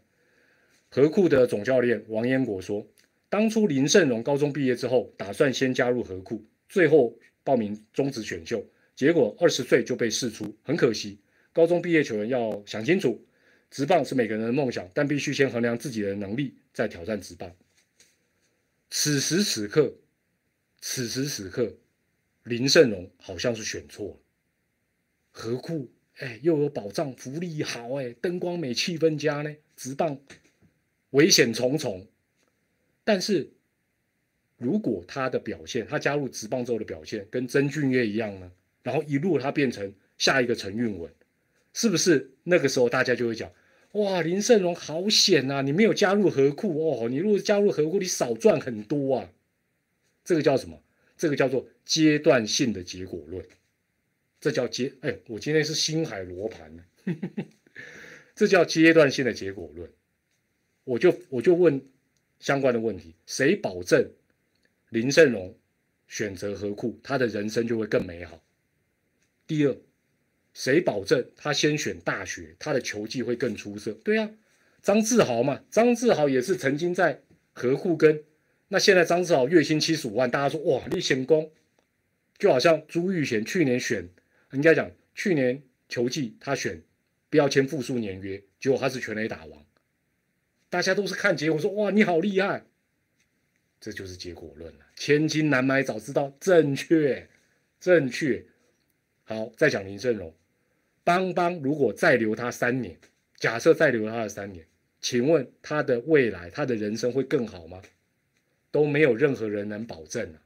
[0.90, 2.86] 河库的总教练王彦国说，
[3.28, 8.64] 当初林胜荣高中毕业之后，打算先加入河库，最后报名中职选秀，
[8.96, 11.18] 结果二十岁就被释出，很可惜。
[11.52, 13.20] 高中毕业球员要想清楚。
[13.72, 17.52] 直棒是每个人的梦想，但必须先衡量自己的能力，再挑战直棒。
[18.90, 19.94] 此时此刻，
[20.82, 21.74] 此时此刻，
[22.44, 24.18] 林胜荣好像是选错了。
[25.32, 29.56] 何故，哎，又有保障，福利好，哎，灯光美，气氛佳呢。
[29.78, 30.20] 直棒
[31.12, 32.06] 危险重重，
[33.04, 33.50] 但是
[34.58, 38.52] 如果他的表现，他加入直棒之后的表现跟曾俊岳一样呢？
[38.84, 41.12] 然后一路他变成下一个陈运文，
[41.74, 43.52] 是不是那个时候大家就会讲？
[43.94, 45.62] 哇，林胜荣好险呐！
[45.62, 49.30] 你没有加入河库哦，你如果加入河库，你少赚很多啊。
[50.24, 50.82] 这个叫什么？
[51.18, 53.46] 这个叫做阶段性的结果论。
[54.40, 56.84] 这叫阶哎，我今天是星海罗盘呢。
[58.34, 59.90] 这叫阶段性的结果论。
[60.86, 61.82] 我就我就问
[62.40, 64.10] 相关的问题：谁保证
[64.90, 65.54] 林胜荣
[66.08, 68.42] 选择河库，他的人生就会更美好？
[69.46, 69.76] 第二。
[70.54, 73.94] 谁保证他先选大学，他的球技会更出色？
[74.04, 74.30] 对呀，
[74.82, 77.22] 张志豪嘛，张志豪也是曾经在
[77.54, 78.24] 河库跟，
[78.68, 81.52] 那现在张志豪月薪七十五万，大家说哇，立显功，
[82.38, 84.10] 就好像朱玉贤去年选，
[84.52, 86.82] 应该讲去年球技他选
[87.30, 89.66] 不要签复数年约，结果他是全垒打王，
[90.70, 92.66] 大家都是看结果说哇，你好厉害，
[93.80, 97.30] 这就是结果论了，千金难买早知道，正确，
[97.80, 98.46] 正确，
[99.24, 100.34] 好，再讲林胜荣。
[101.04, 102.98] 邦邦如果再留他三年，
[103.38, 104.66] 假设再留他三年，
[105.00, 107.82] 请问他的未来，他的人生会更好吗？
[108.70, 110.42] 都没有任何人能保证啊。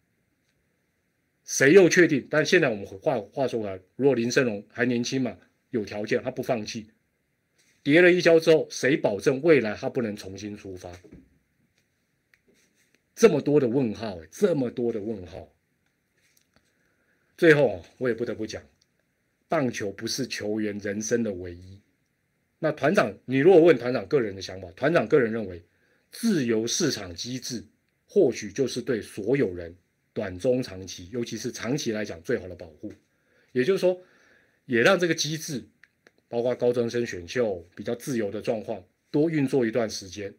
[1.44, 2.26] 谁又确定？
[2.30, 5.38] 但现在我们话话说回来，如果林胜荣还年轻嘛，
[5.70, 6.88] 有条件，他不放弃，
[7.84, 10.92] 跌了一跤之后，谁保证未来他不能重新出发？
[13.14, 15.48] 这么多的问号，这么多的问号。
[17.38, 18.64] 最后我也不得不讲。
[19.48, 21.80] 棒球不是球员人生的唯一。
[22.60, 25.62] 那团长，你如果问团长个人的想法，团长个人认为，
[26.12, 27.64] 自由市场机制
[28.08, 29.76] 或许就是对所有人
[30.14, 32.92] 短中长期，尤其是长期来讲最好的保护。
[33.52, 34.02] 也就是说，
[34.66, 35.64] 也让这个机制，
[36.28, 40.34] 包括高中生选秀比较自由的状况，多运作一段时间，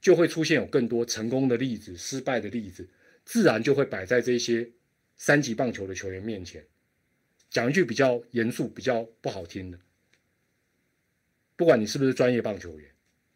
[0.00, 2.88] 就会出现有更多成功的例子、失败的例子，
[3.24, 4.70] 自然就会摆在这些
[5.16, 6.64] 三级棒球的球员面前。
[7.54, 9.78] 讲一句比较严肃、比较不好听的，
[11.54, 12.90] 不管你是不是专业棒球员，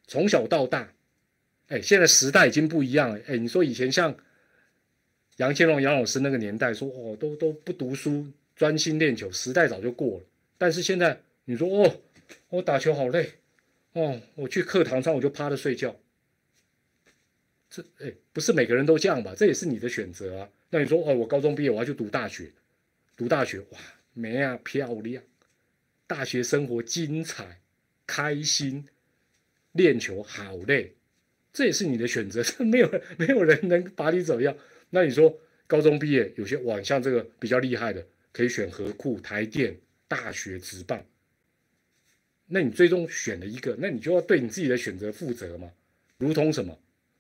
[0.09, 0.93] 从小到大，
[1.69, 3.21] 哎，现在时代已经不一样了。
[3.29, 4.13] 哎，你说以前像
[5.37, 10.25] 杨千龙杨老师那个年代，说哦都都不读书，专心练球，时代早就过了。
[10.59, 12.01] 但是现在你说哦，
[12.49, 13.35] 我打球好累，
[13.93, 15.95] 哦，我去课堂上我就趴着睡觉。
[17.71, 19.33] 这哎，不是每个人都这样吧？
[19.37, 20.49] 这也是你的选择啊。
[20.71, 22.51] 那你说哦，我高中毕业我要去读大学，
[23.17, 23.79] 读大学哇，
[24.19, 25.23] 美啊漂亮，
[26.09, 27.61] 大学生活精彩，
[28.05, 28.85] 开心，
[29.71, 30.97] 练球好累。
[31.53, 34.57] 这也是你的选择， 没有没有人能把你怎么样。
[34.91, 35.39] 那你说
[35.69, 41.01] 高中毕业有些哇，像这个比较厉害的，可以选河库、台电、大学、职棒。
[42.49, 45.71] 那你最终选了一个，那你就要对你自己的选择负责嘛。
[46.17, 46.77] 如同什么？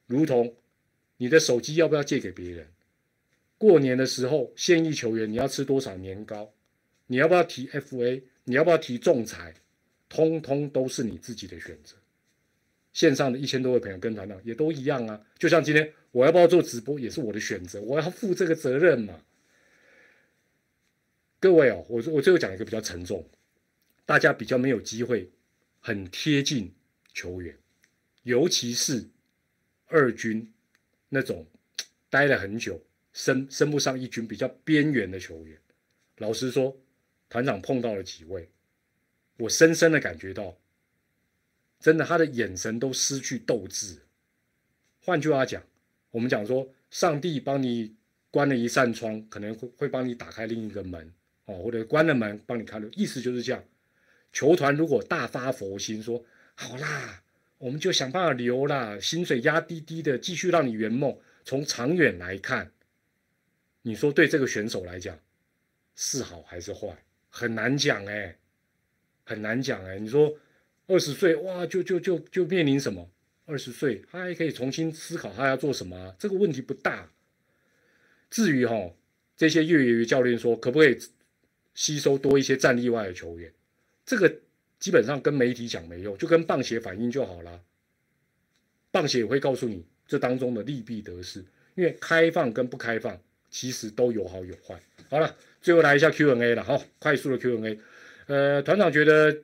[0.08, 0.52] 如同
[1.16, 2.66] 你的手机要不要借给别人？
[3.56, 6.52] 过年的时候，现役球员你要吃多少年糕？
[7.08, 8.22] 你要不要提 FA？
[8.44, 9.52] 你要不要提仲裁？
[10.08, 11.94] 通通都是你自己的选择。
[12.94, 19.20] 线上的一千多位朋友跟团长也都一样啊，就像今天我要不要做直播也是我的选择，我要负这个责任嘛。
[21.38, 23.28] 各位哦，我我最后讲一个比较沉重，
[24.06, 25.30] 大家比较没有机会
[25.78, 26.74] 很贴近
[27.12, 27.56] 球员，
[28.22, 29.06] 尤其是
[29.86, 30.52] 二军
[31.10, 31.46] 那种
[32.10, 32.82] 待了很久
[33.12, 35.56] 升升不上一军比较边缘的球员。
[36.16, 36.76] 老实说，
[37.28, 38.48] 团长碰到了几位，
[39.38, 40.56] 我深深的感觉到。
[41.80, 44.02] 真的，他的眼神都失去斗志。
[45.00, 45.62] 换句话讲，
[46.10, 47.94] 我们讲说，上帝帮你
[48.32, 51.12] 关了一扇窗，可能会会帮你打开另一个门
[51.44, 53.62] 哦，或者关了门帮你开了，意思就是这样。
[54.32, 56.24] 球团如果大发佛心说
[56.56, 57.22] 好啦，
[57.58, 61.16] 我们就想办法留啦，薪水压低低的，继续让你圆梦。
[61.44, 62.72] 从长远来看，
[63.82, 65.18] 你说对这个选手来讲
[65.94, 66.88] 是好还是坏？
[67.28, 68.36] 很难讲哎，
[69.24, 69.98] 很难讲哎。
[69.98, 70.38] 你说。
[70.90, 73.10] 二十岁哇，就就就就面临什么？
[73.44, 77.12] 二十岁他还可以重新思考他要做什么，这个问题不大。
[78.30, 78.90] 至于哈
[79.36, 80.98] 这些越野教练说可不可以
[81.74, 83.52] 吸收多一些战力外的球员，
[84.06, 84.34] 这个
[84.80, 87.62] 基本上跟媒体讲没用，就跟棒协反映就好了。
[88.90, 93.20] 棒协也会告诉你这当中的利弊得失，因为开放跟不开放
[93.50, 94.80] 其实都有好有坏。
[95.10, 97.78] 好了，最后来一下 Q&A 了，好，快速的 Q&A。
[98.26, 99.36] 呃，团长觉得。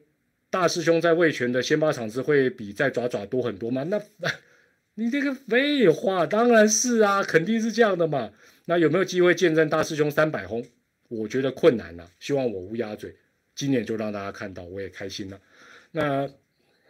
[0.50, 3.82] 大师兄在味全的先发场次会比在爪爪多很多吗？
[3.82, 4.00] 那，
[4.94, 8.30] 你这个废话，当然是啊，肯定是这样的嘛。
[8.66, 10.64] 那有没有机会见证大师兄三百轰？
[11.08, 13.12] 我觉得困难了，希望我乌鸦嘴，
[13.56, 15.40] 今年就让大家看到，我也开心了。
[15.90, 16.30] 那，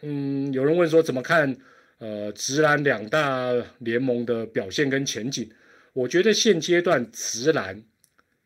[0.03, 1.57] 嗯，有人问说怎么看？
[2.01, 5.51] 呃，直男两大联盟的表现跟前景，
[5.95, 7.83] 我觉得现阶段直男，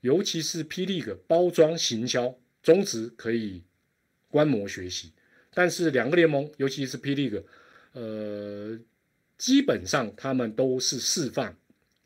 [0.01, 3.63] 尤其是霹雳个包装行销中职可以。
[4.31, 5.15] 观摩学习，
[5.55, 7.43] 但是两个联盟，尤其是 P League，
[7.93, 8.79] 呃，
[9.39, 11.57] 基本上他们都是释放，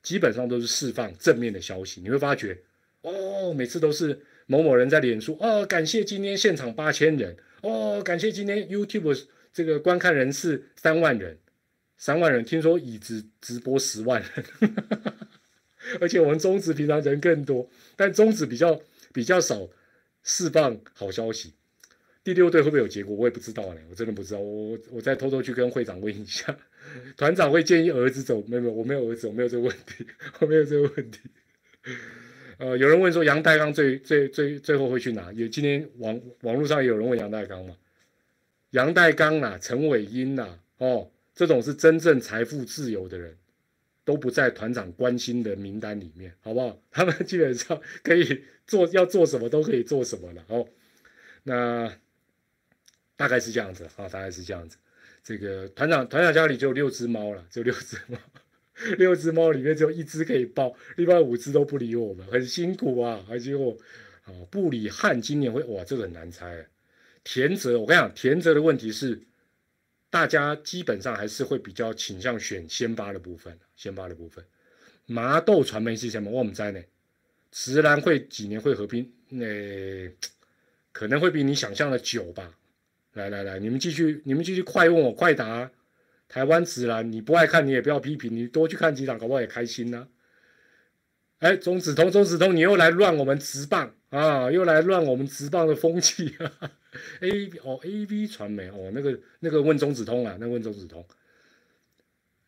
[0.05, 2.01] 基本上都是释放正面的消息。
[2.01, 2.57] 你会发觉，
[3.01, 11.37] 哦，每次都是某某人在脸书，哦，感谢今天现场八千人，哦，感谢今天 YouTube 这个观看人次三万人，
[11.97, 14.47] 三万人，听说已直直播十万人，
[16.01, 18.81] 而且我们中职平常人更多，但中职比较
[19.13, 19.69] 比较少
[20.23, 21.53] 释放好消息。
[22.25, 23.17] 第六队会不会有结果？
[23.17, 24.39] 我也不知道呢，我真的不知道。
[24.39, 26.57] 我我再偷偷去跟会长问一下，
[27.19, 28.41] 团长会建议儿子走？
[28.47, 30.07] 没有没有，我没有儿子，我没有这个问题，
[30.39, 31.19] 我没有这个问题。
[32.59, 35.33] 呃，有人问说杨代刚最最最最后会去哪？
[35.33, 37.77] 也今天网网络上也有人问杨代刚嘛？
[38.71, 43.37] 杨代刚啊，陈伟英啊，哦，这种是真正财富自由的人，
[44.05, 46.83] 都不在团长关心的名单里面，好不好？
[46.91, 50.67] 他们基本上可以做要做什么都可以做什么了哦。
[51.43, 51.93] 那。
[53.15, 54.77] 大概是这样子啊，大概是这样子。
[55.23, 58.19] 这个团长团长家里只有六只猫了，只有六只猫，
[58.99, 63.25] 六只猫里面只有一只可以抱，另外五只都不理我们，很辛苦啊。
[63.29, 63.77] 而且我
[64.25, 66.67] 啊，布里汉今年会哇，这个很难猜。
[67.23, 69.23] 田泽，我跟你讲，田泽的问题是，
[70.13, 74.45] 大家基本上还是会比较倾向选先发的部分，先发的部分。
[75.07, 76.31] 麻豆传媒是什么？
[76.31, 76.79] 我们在呢。
[77.51, 79.11] 直男会几年会合并？
[79.31, 79.47] 那
[80.93, 82.59] 可能会比你想象的久吧。
[83.15, 85.71] 来来来，你们继续，你们继续快问我快答。
[86.29, 90.07] 台湾直男，你不爱看你也不要批评，你多去看几场，搞不好也开心呢。
[91.39, 96.37] 哎，中子通，中子通，你又来乱我们直棒啊，又来乱我们直棒的风气。
[97.21, 101.05] A 哦，A B 传媒哦，那个那个问中子通啊，那问中子通。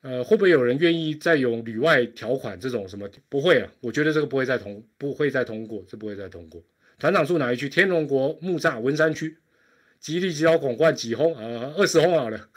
[0.03, 3.09] 呃，会不会有人愿意再用旅外条款这种什么？
[3.31, 6.63] 不会啊，我觉得这个不会再通，不会再通过，这不会再通过。
[6.99, 7.69] 团长住哪一区？
[7.69, 9.39] 天龙国木栅文山区。
[9.99, 11.73] 吉利吉奥广冠几轰啊？
[11.79, 12.49] 二十轰好了。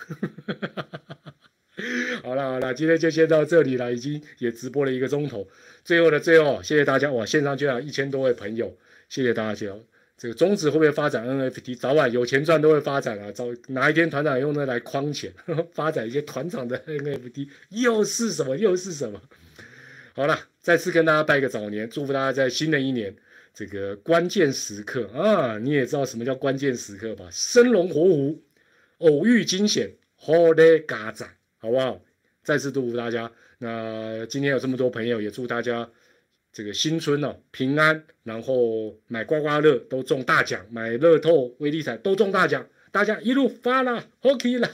[2.21, 5.47] 好了好了，今天就先到这里了，已经也直播了一个钟头。
[5.85, 7.25] 最后的最后，谢谢大家哇！
[7.25, 8.77] 线上居然一千多位朋友，
[9.07, 9.67] 谢谢大家。
[10.17, 11.77] 这个中指会不会发展 NFT？
[11.77, 13.31] 早晚有钱赚都会发展啊！
[13.31, 15.31] 早哪一天团长用那来框钱，
[15.73, 18.57] 发展一些团长的 NFT，又是什么？
[18.57, 19.21] 又是什么？
[20.15, 23.15] 好了，再次跟大家拜个早年，祝福大家在新的一年
[23.53, 25.59] 这个关键时刻啊！
[25.59, 27.27] 你也知道什么叫关键时刻吧？
[27.31, 28.41] 生龙活虎，
[28.97, 31.27] 偶遇惊险，好的嘎仔，
[31.59, 32.01] 好不好？
[32.43, 33.31] 再次祝福大家。
[33.59, 35.87] 那今天有这么多朋友，也祝大家。
[36.57, 44.67] 这个新春哦，平安，然后买刮刮乐都中大奖，买乐透、威力彩都中大奖，大家一路发啦，OK 啦，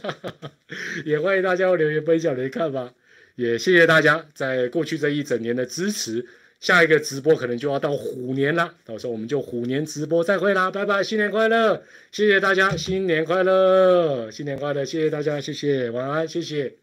[1.03, 2.93] 也欢迎大家留言分享你的看法，
[3.35, 6.25] 也谢谢大家在过去这一整年的支持，
[6.61, 16.82] 下一个直播可能就要到虎年了，到时候我们就虎年直播再会啦，拜拜，新年快乐，谢谢大家，新年快乐，新年快乐，谢谢大家，谢谢，晚安，谢谢。